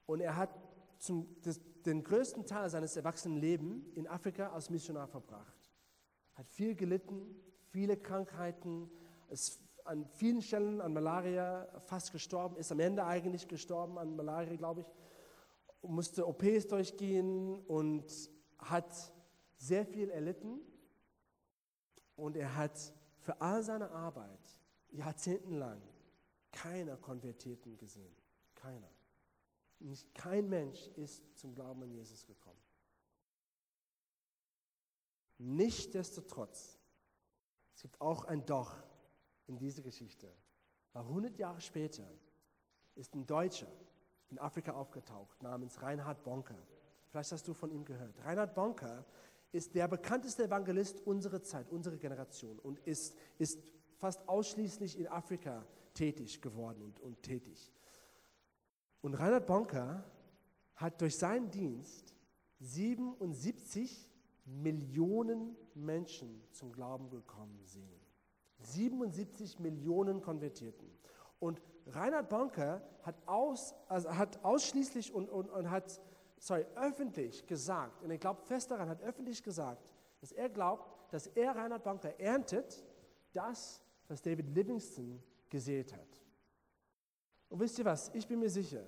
Und 0.06 0.20
er 0.20 0.36
hat 0.36 0.50
zum, 0.98 1.26
das, 1.42 1.60
den 1.86 2.02
größten 2.02 2.46
Teil 2.46 2.68
seines 2.70 2.96
Erwachsenenlebens 2.96 3.88
in 3.94 4.06
Afrika 4.06 4.50
als 4.50 4.70
Missionar 4.70 5.06
verbracht 5.06 5.56
hat 6.36 6.48
viel 6.50 6.74
gelitten, 6.74 7.34
viele 7.70 7.96
Krankheiten, 7.96 8.90
ist 9.30 9.62
an 9.84 10.06
vielen 10.06 10.42
Stellen 10.42 10.80
an 10.80 10.92
Malaria 10.92 11.66
fast 11.86 12.12
gestorben, 12.12 12.56
ist 12.56 12.70
am 12.70 12.80
Ende 12.80 13.04
eigentlich 13.04 13.48
gestorben 13.48 13.98
an 13.98 14.14
Malaria, 14.14 14.54
glaube 14.56 14.82
ich, 14.82 14.86
musste 15.82 16.26
OPs 16.26 16.66
durchgehen 16.68 17.64
und 17.66 18.04
hat 18.58 19.12
sehr 19.56 19.86
viel 19.86 20.10
erlitten. 20.10 20.60
Und 22.16 22.36
er 22.36 22.56
hat 22.56 22.92
für 23.20 23.40
all 23.40 23.62
seine 23.62 23.90
Arbeit 23.90 24.58
jahrzehntelang 24.90 25.80
keiner 26.50 26.96
Konvertierten 26.96 27.76
gesehen. 27.76 28.14
Keiner. 28.54 28.90
Nicht, 29.78 30.14
kein 30.14 30.48
Mensch 30.48 30.88
ist 30.96 31.22
zum 31.38 31.54
Glauben 31.54 31.82
an 31.82 31.90
Jesus 31.90 32.26
gekommen. 32.26 32.60
Nichtsdestotrotz, 35.38 36.78
es 37.74 37.82
gibt 37.82 38.00
auch 38.00 38.24
ein 38.24 38.44
Doch 38.46 38.74
in 39.46 39.58
dieser 39.58 39.82
Geschichte. 39.82 40.32
Weil 40.92 41.02
100 41.02 41.38
Jahre 41.38 41.60
später 41.60 42.08
ist 42.94 43.14
ein 43.14 43.26
Deutscher 43.26 43.70
in 44.30 44.38
Afrika 44.38 44.72
aufgetaucht 44.72 45.42
namens 45.42 45.82
Reinhard 45.82 46.24
Bonker. 46.24 46.56
Vielleicht 47.08 47.32
hast 47.32 47.46
du 47.46 47.54
von 47.54 47.70
ihm 47.70 47.84
gehört. 47.84 48.18
Reinhard 48.24 48.54
Bonker 48.54 49.04
ist 49.52 49.74
der 49.74 49.88
bekannteste 49.88 50.44
Evangelist 50.44 51.06
unserer 51.06 51.42
Zeit, 51.42 51.70
unserer 51.70 51.96
Generation 51.96 52.58
und 52.58 52.78
ist, 52.80 53.16
ist 53.38 53.62
fast 53.98 54.26
ausschließlich 54.28 54.98
in 54.98 55.06
Afrika 55.08 55.66
tätig 55.94 56.40
geworden 56.42 56.82
und, 56.82 57.00
und 57.00 57.22
tätig. 57.22 57.72
Und 59.06 59.14
Reinhard 59.14 59.46
Bonker 59.46 60.02
hat 60.74 61.00
durch 61.00 61.16
seinen 61.16 61.48
Dienst 61.52 62.12
77 62.58 64.10
Millionen 64.46 65.56
Menschen 65.76 66.42
zum 66.50 66.72
Glauben 66.72 67.08
gekommen 67.08 67.56
sehen. 67.62 68.00
77 68.58 69.60
Millionen 69.60 70.20
Konvertierten. 70.20 70.90
Und 71.38 71.62
Reinhard 71.86 72.28
Bonker 72.28 72.82
hat, 73.02 73.14
aus, 73.26 73.76
also 73.86 74.12
hat 74.12 74.44
ausschließlich 74.44 75.14
und, 75.14 75.28
und, 75.28 75.50
und 75.50 75.70
hat 75.70 76.00
sorry, 76.40 76.66
öffentlich 76.74 77.46
gesagt, 77.46 78.02
und 78.02 78.10
ich 78.10 78.18
glaube 78.18 78.42
fest 78.42 78.72
daran, 78.72 78.88
hat 78.88 79.00
öffentlich 79.02 79.40
gesagt, 79.40 79.88
dass 80.20 80.32
er 80.32 80.48
glaubt, 80.48 81.12
dass 81.12 81.28
er 81.28 81.54
Reinhard 81.54 81.84
Bonker 81.84 82.18
erntet, 82.18 82.84
das, 83.32 83.80
was 84.08 84.20
David 84.20 84.48
Livingston 84.48 85.22
gesät 85.48 85.92
hat. 85.92 86.26
Und 87.48 87.60
wisst 87.60 87.78
ihr 87.78 87.84
was? 87.84 88.10
Ich 88.12 88.26
bin 88.26 88.40
mir 88.40 88.50
sicher, 88.50 88.82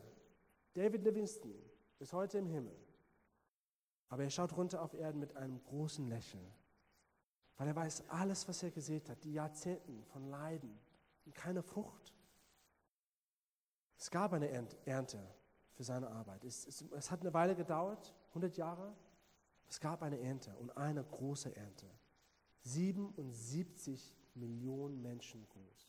David 0.78 1.02
Livingston 1.02 1.52
ist 1.98 2.12
heute 2.12 2.38
im 2.38 2.46
Himmel. 2.46 2.76
Aber 4.10 4.22
er 4.22 4.30
schaut 4.30 4.56
runter 4.56 4.80
auf 4.80 4.94
Erden 4.94 5.18
mit 5.18 5.36
einem 5.36 5.60
großen 5.64 6.06
Lächeln, 6.06 6.54
weil 7.56 7.66
er 7.66 7.74
weiß, 7.74 8.08
alles, 8.08 8.46
was 8.46 8.62
er 8.62 8.70
gesät 8.70 9.08
hat, 9.10 9.24
die 9.24 9.32
Jahrzehnten 9.32 10.04
von 10.04 10.30
Leiden 10.30 10.78
und 11.26 11.34
keine 11.34 11.64
Frucht. 11.64 12.14
Es 13.96 14.08
gab 14.08 14.32
eine 14.32 14.48
Ernte 14.86 15.18
für 15.72 15.82
seine 15.82 16.08
Arbeit. 16.10 16.44
Es, 16.44 16.64
es, 16.64 16.82
es 16.82 17.10
hat 17.10 17.22
eine 17.22 17.34
Weile 17.34 17.56
gedauert, 17.56 18.14
100 18.28 18.56
Jahre. 18.56 18.94
Es 19.68 19.80
gab 19.80 20.00
eine 20.02 20.20
Ernte 20.20 20.56
und 20.58 20.76
eine 20.76 21.02
große 21.02 21.54
Ernte. 21.56 21.90
77 22.62 24.16
Millionen 24.34 25.02
Menschen 25.02 25.44
groß. 25.48 25.87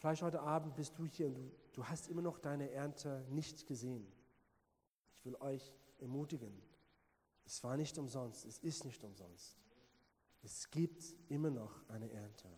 Vielleicht 0.00 0.22
heute 0.22 0.40
Abend 0.40 0.74
bist 0.76 0.98
du 0.98 1.04
hier 1.04 1.26
und 1.26 1.34
du, 1.34 1.50
du 1.74 1.84
hast 1.84 2.08
immer 2.08 2.22
noch 2.22 2.38
deine 2.38 2.70
Ernte 2.70 3.22
nicht 3.28 3.66
gesehen. 3.66 4.06
Ich 5.12 5.26
will 5.26 5.36
euch 5.36 5.74
ermutigen. 5.98 6.50
Es 7.44 7.62
war 7.62 7.76
nicht 7.76 7.98
umsonst, 7.98 8.46
es 8.46 8.58
ist 8.60 8.86
nicht 8.86 9.04
umsonst. 9.04 9.58
Es 10.42 10.70
gibt 10.70 11.04
immer 11.28 11.50
noch 11.50 11.86
eine 11.88 12.10
Ernte. 12.10 12.48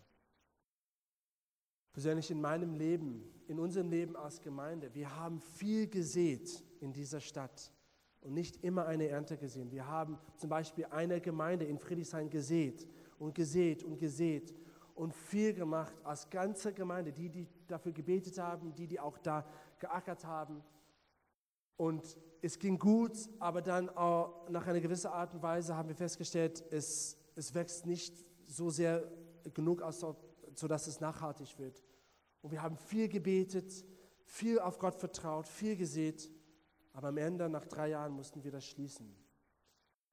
Persönlich 1.93 2.30
in 2.30 2.40
meinem 2.40 2.76
Leben, 2.76 3.24
in 3.49 3.59
unserem 3.59 3.90
Leben 3.90 4.14
als 4.14 4.40
Gemeinde, 4.40 4.95
wir 4.95 5.12
haben 5.16 5.40
viel 5.40 5.88
gesät 5.88 6.62
in 6.78 6.93
dieser 6.93 7.20
Stadt 7.20 7.72
und 8.20 8.34
nicht 8.34 8.62
immer 8.62 8.86
eine 8.86 9.09
Ernte 9.09 9.36
gesehen. 9.36 9.72
Wir 9.72 9.88
haben 9.88 10.16
zum 10.36 10.49
Beispiel 10.49 10.84
eine 10.86 11.20
Gemeinde 11.20 11.64
in 11.64 11.76
Friedrichshain 11.76 12.30
gesät 12.30 12.86
und 13.18 13.34
gesät 13.34 13.82
und 13.82 13.99
gesät 13.99 14.55
und 14.95 15.14
viel 15.14 15.55
gemacht 15.55 15.95
als 16.05 16.28
ganze 16.28 16.72
Gemeinde, 16.72 17.12
die, 17.12 17.28
die 17.28 17.47
dafür 17.66 17.93
gebetet 17.93 18.38
haben, 18.38 18.74
die, 18.74 18.86
die 18.86 19.01
auch 19.01 19.18
da 19.18 19.45
geackert 19.78 20.24
haben. 20.24 20.62
Und 21.76 22.16
es 22.43 22.59
ging 22.59 22.78
gut, 22.78 23.16
aber 23.38 23.62
dann 23.62 23.88
auch 23.90 24.49
nach 24.49 24.66
einer 24.66 24.80
gewissen 24.80 25.09
Art 25.09 25.34
und 25.34 25.43
Weise 25.43 25.76
haben 25.76 25.88
wir 25.88 25.97
festgestellt, 25.97 26.62
es, 26.70 27.16
es 27.34 27.55
wächst 27.55 27.86
nicht 27.86 28.14
so 28.47 28.70
sehr 28.70 29.11
genug 29.55 29.82
aus, 29.82 30.05
sodass 30.55 30.86
es 30.86 31.01
nachhaltig 31.01 31.59
wird. 31.59 31.82
Und 32.43 32.51
wir 32.51 32.62
haben 32.62 32.76
viel 32.76 33.09
gebetet, 33.09 33.84
viel 34.24 34.59
auf 34.59 34.78
Gott 34.78 34.95
vertraut, 34.97 35.49
viel 35.49 35.76
gesät, 35.76 36.30
aber 36.93 37.09
am 37.09 37.16
Ende, 37.16 37.49
nach 37.49 37.64
drei 37.64 37.88
Jahren, 37.88 38.12
mussten 38.12 38.45
wir 38.45 38.51
das 38.51 38.66
schließen. 38.66 39.22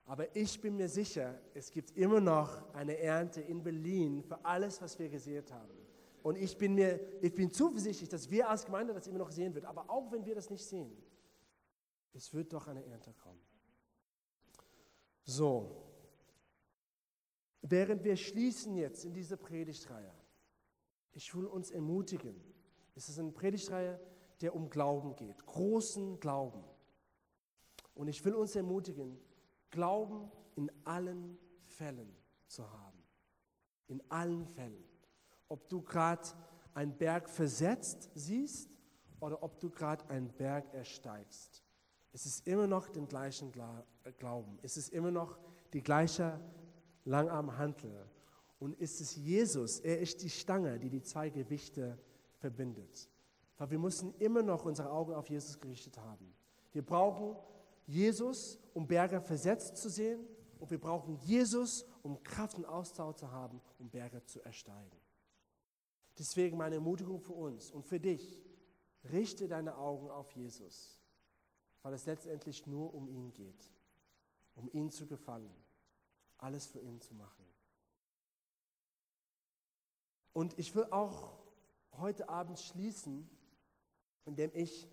Aber 0.09 0.35
ich 0.35 0.59
bin 0.59 0.75
mir 0.75 0.89
sicher, 0.89 1.39
es 1.53 1.69
gibt 1.69 1.95
immer 1.95 2.19
noch 2.19 2.73
eine 2.73 2.97
Ernte 2.97 3.41
in 3.41 3.61
Berlin 3.61 4.23
für 4.23 4.43
alles, 4.43 4.81
was 4.81 4.97
wir 4.97 5.07
gesehen 5.07 5.45
haben. 5.51 5.77
Und 6.23 6.35
ich 6.35 6.57
bin 6.57 6.73
mir, 6.73 6.99
ich 7.21 7.35
bin 7.35 7.51
zuversichtlich, 7.51 8.09
dass 8.09 8.27
wir 8.31 8.49
als 8.49 8.65
Gemeinde 8.65 8.91
das 8.91 9.05
immer 9.05 9.19
noch 9.19 9.29
sehen 9.29 9.53
wird. 9.53 9.65
Aber 9.65 9.87
auch 9.87 10.11
wenn 10.11 10.25
wir 10.25 10.33
das 10.33 10.49
nicht 10.49 10.65
sehen, 10.65 10.91
es 12.11 12.33
wird 12.33 12.51
doch 12.51 12.67
eine 12.67 12.83
Ernte 12.87 13.13
kommen. 13.13 13.39
So, 15.25 15.79
während 17.61 18.03
wir 18.03 18.17
schließen 18.17 18.73
jetzt 18.77 19.05
in 19.05 19.13
diese 19.13 19.37
Predigtreihe, 19.37 20.11
ich 21.11 21.35
will 21.35 21.45
uns 21.45 21.69
ermutigen. 21.69 22.33
Es 22.95 23.09
ist 23.09 23.19
eine 23.19 23.31
Predigtreihe, 23.31 23.99
der 24.41 24.55
um 24.55 24.71
Glauben 24.71 25.15
geht, 25.15 25.45
großen 25.45 26.19
Glauben. 26.19 26.63
Und 27.93 28.07
ich 28.07 28.25
will 28.25 28.33
uns 28.33 28.55
ermutigen, 28.55 29.19
Glauben 29.71 30.31
in 30.55 30.71
allen 30.83 31.37
Fällen 31.63 32.15
zu 32.47 32.69
haben. 32.69 33.03
In 33.87 34.01
allen 34.09 34.45
Fällen. 34.45 34.83
Ob 35.47 35.69
du 35.69 35.81
gerade 35.81 36.27
einen 36.73 36.97
Berg 36.97 37.29
versetzt 37.29 38.09
siehst 38.13 38.69
oder 39.19 39.41
ob 39.43 39.59
du 39.59 39.69
gerade 39.69 40.07
einen 40.09 40.31
Berg 40.33 40.73
ersteigst. 40.73 41.63
Es 42.11 42.25
ist 42.25 42.47
immer 42.47 42.67
noch 42.67 42.89
den 42.89 43.07
gleichen 43.07 43.51
äh, 44.03 44.11
Glauben. 44.13 44.57
Es 44.61 44.77
ist 44.77 44.89
immer 44.89 45.11
noch 45.11 45.37
die 45.73 45.81
gleiche 45.81 46.39
Langarmhantel. 47.05 48.09
Und 48.59 48.79
ist 48.79 48.99
es 48.99 49.15
Jesus, 49.15 49.79
er 49.79 49.99
ist 49.99 50.21
die 50.21 50.29
Stange, 50.29 50.79
die 50.79 50.89
die 50.89 51.01
zwei 51.01 51.29
Gewichte 51.29 51.97
verbindet. 52.37 53.09
Weil 53.57 53.71
wir 53.71 53.79
müssen 53.79 54.13
immer 54.15 54.41
noch 54.41 54.65
unsere 54.65 54.91
Augen 54.91 55.13
auf 55.13 55.29
Jesus 55.29 55.59
gerichtet 55.59 55.97
haben. 55.97 56.33
Wir 56.71 56.85
brauchen 56.85 57.35
Jesus, 57.89 58.59
um 58.73 58.87
Berge 58.87 59.19
versetzt 59.19 59.77
zu 59.77 59.89
sehen. 59.89 60.25
Und 60.59 60.69
wir 60.69 60.79
brauchen 60.79 61.15
Jesus, 61.15 61.85
um 62.03 62.21
Kraft 62.23 62.57
und 62.57 62.65
Ausdauer 62.65 63.15
zu 63.15 63.31
haben, 63.31 63.61
um 63.79 63.89
Berge 63.89 64.23
zu 64.25 64.41
ersteigen. 64.41 64.97
Deswegen 66.17 66.57
meine 66.57 66.75
Ermutigung 66.75 67.19
für 67.19 67.33
uns 67.33 67.71
und 67.71 67.85
für 67.85 67.99
dich, 67.99 68.43
richte 69.11 69.47
deine 69.47 69.77
Augen 69.77 70.09
auf 70.09 70.31
Jesus, 70.33 70.99
weil 71.81 71.93
es 71.93 72.05
letztendlich 72.05 72.67
nur 72.67 72.93
um 72.93 73.07
ihn 73.07 73.31
geht, 73.31 73.71
um 74.55 74.69
ihn 74.71 74.91
zu 74.91 75.07
gefallen, 75.07 75.53
alles 76.37 76.67
für 76.67 76.81
ihn 76.81 76.99
zu 76.99 77.15
machen. 77.15 77.45
Und 80.33 80.59
ich 80.59 80.75
will 80.75 80.85
auch 80.91 81.39
heute 81.93 82.29
Abend 82.29 82.59
schließen, 82.59 83.29
indem 84.25 84.51
ich 84.53 84.87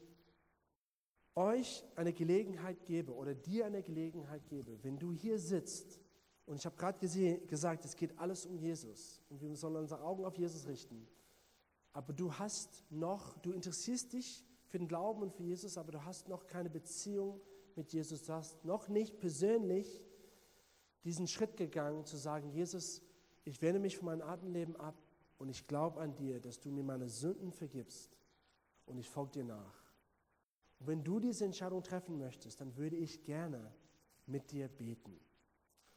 euch 1.37 1.84
eine 1.95 2.12
Gelegenheit 2.12 2.84
gebe 2.87 3.14
oder 3.14 3.34
dir 3.34 3.66
eine 3.66 3.82
Gelegenheit 3.82 4.47
gebe, 4.47 4.82
wenn 4.82 4.99
du 4.99 5.12
hier 5.12 5.39
sitzt, 5.39 6.01
und 6.47 6.57
ich 6.57 6.64
habe 6.64 6.76
gerade 6.76 6.99
gesagt, 7.47 7.84
es 7.84 7.97
geht 7.97 8.16
alles 8.18 8.47
um 8.47 8.57
Jesus 8.57 9.20
und 9.28 9.41
wir 9.41 9.55
sollen 9.57 9.76
unsere 9.76 10.01
Augen 10.03 10.24
auf 10.24 10.39
Jesus 10.39 10.66
richten, 10.66 11.07
aber 11.93 12.12
du 12.12 12.32
hast 12.32 12.84
noch, 12.91 13.37
du 13.39 13.53
interessierst 13.53 14.12
dich 14.12 14.45
für 14.66 14.78
den 14.78 14.87
Glauben 14.87 15.22
und 15.22 15.32
für 15.32 15.43
Jesus, 15.43 15.76
aber 15.76 15.93
du 15.93 16.05
hast 16.05 16.28
noch 16.28 16.47
keine 16.47 16.70
Beziehung 16.70 17.41
mit 17.74 17.93
Jesus, 17.93 18.24
du 18.24 18.32
hast 18.32 18.64
noch 18.64 18.89
nicht 18.89 19.18
persönlich 19.18 20.05
diesen 21.05 21.26
Schritt 21.26 21.57
gegangen, 21.57 22.05
zu 22.05 22.16
sagen, 22.16 22.49
Jesus, 22.51 23.03
ich 23.45 23.61
wende 23.61 23.80
mich 23.80 23.97
von 23.97 24.07
meinem 24.07 24.22
Atemleben 24.22 24.76
ab 24.76 24.97
und 25.39 25.49
ich 25.49 25.66
glaube 25.66 26.01
an 26.01 26.14
dir, 26.14 26.41
dass 26.41 26.61
du 26.61 26.70
mir 26.70 26.84
meine 26.84 27.09
Sünden 27.09 27.53
vergibst 27.53 28.16
und 28.87 28.99
ich 28.99 29.09
folge 29.09 29.32
dir 29.32 29.45
nach. 29.45 29.86
Und 30.79 30.87
wenn 30.87 31.03
du 31.03 31.20
diese 31.20 31.45
Entscheidung 31.45 31.83
treffen 31.83 32.18
möchtest, 32.18 32.61
dann 32.61 32.77
würde 32.77 32.97
ich 32.97 33.22
gerne 33.24 33.72
mit 34.27 34.51
dir 34.51 34.68
beten. 34.68 35.18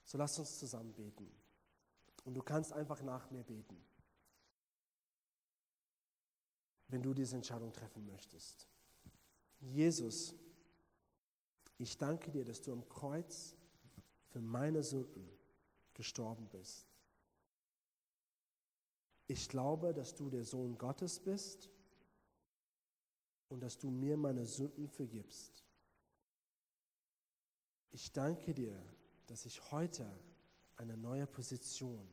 So 0.03 0.17
lass 0.17 0.39
uns 0.39 0.57
zusammen 0.57 0.93
beten. 0.93 1.29
Und 2.25 2.33
du 2.33 2.41
kannst 2.41 2.73
einfach 2.73 3.01
nach 3.01 3.29
mir 3.31 3.43
beten, 3.43 3.77
wenn 6.87 7.01
du 7.01 7.13
diese 7.13 7.35
Entscheidung 7.35 7.71
treffen 7.73 8.05
möchtest. 8.05 8.67
Jesus, 9.59 10.35
ich 11.77 11.97
danke 11.97 12.31
dir, 12.31 12.45
dass 12.45 12.61
du 12.61 12.71
am 12.71 12.87
Kreuz 12.87 13.55
für 14.27 14.41
meine 14.41 14.83
Sünden 14.83 15.29
gestorben 15.93 16.47
bist. 16.49 16.87
Ich 19.27 19.47
glaube, 19.47 19.93
dass 19.93 20.15
du 20.15 20.29
der 20.29 20.43
Sohn 20.43 20.77
Gottes 20.77 21.19
bist 21.19 21.69
und 23.49 23.59
dass 23.61 23.77
du 23.77 23.89
mir 23.89 24.15
meine 24.15 24.45
Sünden 24.45 24.87
vergibst. 24.87 25.65
Ich 27.91 28.11
danke 28.11 28.53
dir, 28.53 28.79
dass 29.25 29.45
ich 29.45 29.71
heute 29.71 30.07
eine 30.75 30.95
neue 30.95 31.27
Position 31.27 32.07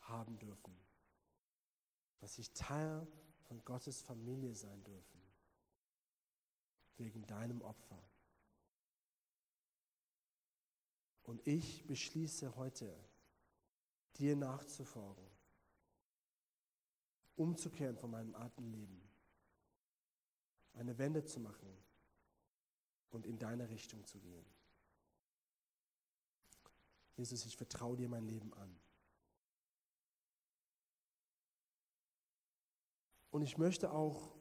haben 0.00 0.38
dürfen, 0.38 0.74
dass 2.18 2.38
ich 2.38 2.52
Teil 2.52 3.06
von 3.46 3.62
Gottes 3.64 4.02
Familie 4.02 4.54
sein 4.54 4.82
dürfen, 4.84 5.22
wegen 6.96 7.26
deinem 7.26 7.62
Opfer. 7.62 8.02
Und 11.22 11.46
ich 11.46 11.86
beschließe 11.86 12.56
heute, 12.56 12.94
dir 14.16 14.34
nachzufolgen, 14.34 15.26
umzukehren 17.36 17.96
von 17.96 18.10
meinem 18.10 18.34
alten 18.34 18.64
Leben, 18.72 19.07
eine 20.78 20.98
Wende 20.98 21.24
zu 21.24 21.40
machen 21.40 21.68
und 23.10 23.26
in 23.26 23.38
deine 23.38 23.68
Richtung 23.68 24.04
zu 24.04 24.18
gehen. 24.18 24.44
Jesus, 27.16 27.44
ich 27.44 27.56
vertraue 27.56 27.96
dir 27.96 28.08
mein 28.08 28.26
Leben 28.26 28.52
an. 28.54 28.78
Und 33.30 33.42
ich 33.42 33.58
möchte 33.58 33.92
auch 33.92 34.34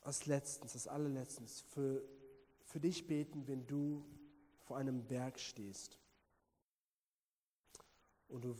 als 0.00 0.26
letztens, 0.26 0.74
als 0.74 0.88
allerletztens 0.88 1.60
für, 1.60 2.02
für 2.64 2.80
dich 2.80 3.06
beten, 3.06 3.46
wenn 3.46 3.66
du 3.66 4.04
vor 4.60 4.78
einem 4.78 5.06
Berg 5.06 5.38
stehst 5.38 5.98
und 8.28 8.44
du 8.44 8.56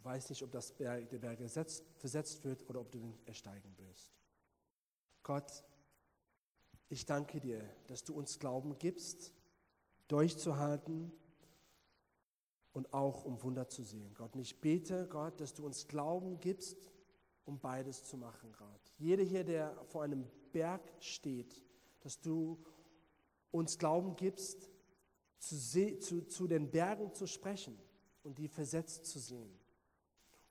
weißt 0.00 0.30
nicht, 0.30 0.42
ob 0.42 0.50
das 0.50 0.72
Berg, 0.72 1.08
der 1.10 1.18
Berg 1.18 1.40
ersetzt, 1.40 1.84
versetzt 1.96 2.44
wird 2.44 2.68
oder 2.68 2.80
ob 2.80 2.90
du 2.90 2.98
den 2.98 3.18
ersteigen 3.26 3.76
wirst. 3.78 4.21
Gott, 5.22 5.64
ich 6.88 7.06
danke 7.06 7.40
dir, 7.40 7.62
dass 7.86 8.04
du 8.04 8.14
uns 8.14 8.38
Glauben 8.38 8.76
gibst, 8.78 9.32
durchzuhalten 10.08 11.12
und 12.72 12.92
auch 12.92 13.24
um 13.24 13.42
Wunder 13.42 13.68
zu 13.68 13.82
sehen. 13.82 14.14
Gott, 14.14 14.34
und 14.34 14.40
ich 14.40 14.60
bete, 14.60 15.06
Gott, 15.08 15.40
dass 15.40 15.54
du 15.54 15.64
uns 15.64 15.86
Glauben 15.86 16.40
gibst, 16.40 16.90
um 17.44 17.60
beides 17.60 18.04
zu 18.04 18.16
machen, 18.16 18.52
Gott. 18.58 18.80
Jeder 18.98 19.22
hier, 19.22 19.44
der 19.44 19.76
vor 19.86 20.02
einem 20.02 20.28
Berg 20.52 20.82
steht, 21.00 21.62
dass 22.00 22.20
du 22.20 22.58
uns 23.52 23.78
Glauben 23.78 24.16
gibst, 24.16 24.70
zu, 25.38 25.98
zu, 25.98 26.22
zu 26.22 26.46
den 26.48 26.70
Bergen 26.70 27.14
zu 27.14 27.26
sprechen 27.26 27.78
und 28.22 28.38
die 28.38 28.48
versetzt 28.48 29.06
zu 29.06 29.18
sehen. 29.18 29.58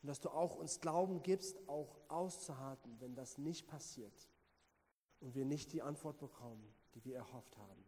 Und 0.01 0.07
dass 0.07 0.19
du 0.19 0.29
auch 0.29 0.55
uns 0.55 0.79
Glauben 0.79 1.21
gibst, 1.23 1.57
auch 1.67 1.99
auszuhalten, 2.07 2.95
wenn 2.99 3.15
das 3.15 3.37
nicht 3.37 3.67
passiert 3.67 4.30
und 5.21 5.35
wir 5.35 5.45
nicht 5.45 5.71
die 5.71 5.81
Antwort 5.81 6.19
bekommen, 6.19 6.67
die 6.93 7.03
wir 7.05 7.15
erhofft 7.15 7.57
haben. 7.57 7.83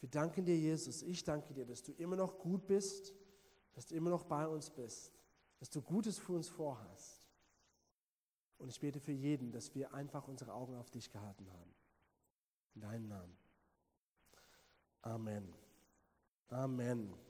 Wir 0.00 0.08
danken 0.08 0.44
dir, 0.44 0.56
Jesus. 0.56 1.02
Ich 1.02 1.24
danke 1.24 1.52
dir, 1.54 1.64
dass 1.64 1.82
du 1.82 1.92
immer 1.92 2.16
noch 2.16 2.38
gut 2.38 2.66
bist, 2.66 3.14
dass 3.72 3.86
du 3.86 3.94
immer 3.94 4.10
noch 4.10 4.24
bei 4.24 4.46
uns 4.46 4.70
bist, 4.70 5.12
dass 5.58 5.70
du 5.70 5.80
Gutes 5.80 6.18
für 6.18 6.32
uns 6.32 6.48
vorhast. 6.48 7.28
Und 8.58 8.68
ich 8.68 8.80
bete 8.80 9.00
für 9.00 9.12
jeden, 9.12 9.50
dass 9.50 9.74
wir 9.74 9.92
einfach 9.92 10.28
unsere 10.28 10.52
Augen 10.52 10.76
auf 10.76 10.90
dich 10.90 11.10
gehalten 11.10 11.50
haben. 11.50 11.74
In 12.74 12.80
deinem 12.80 13.08
Namen. 13.08 13.36
Amen. 15.02 15.52
Amen. 16.48 17.22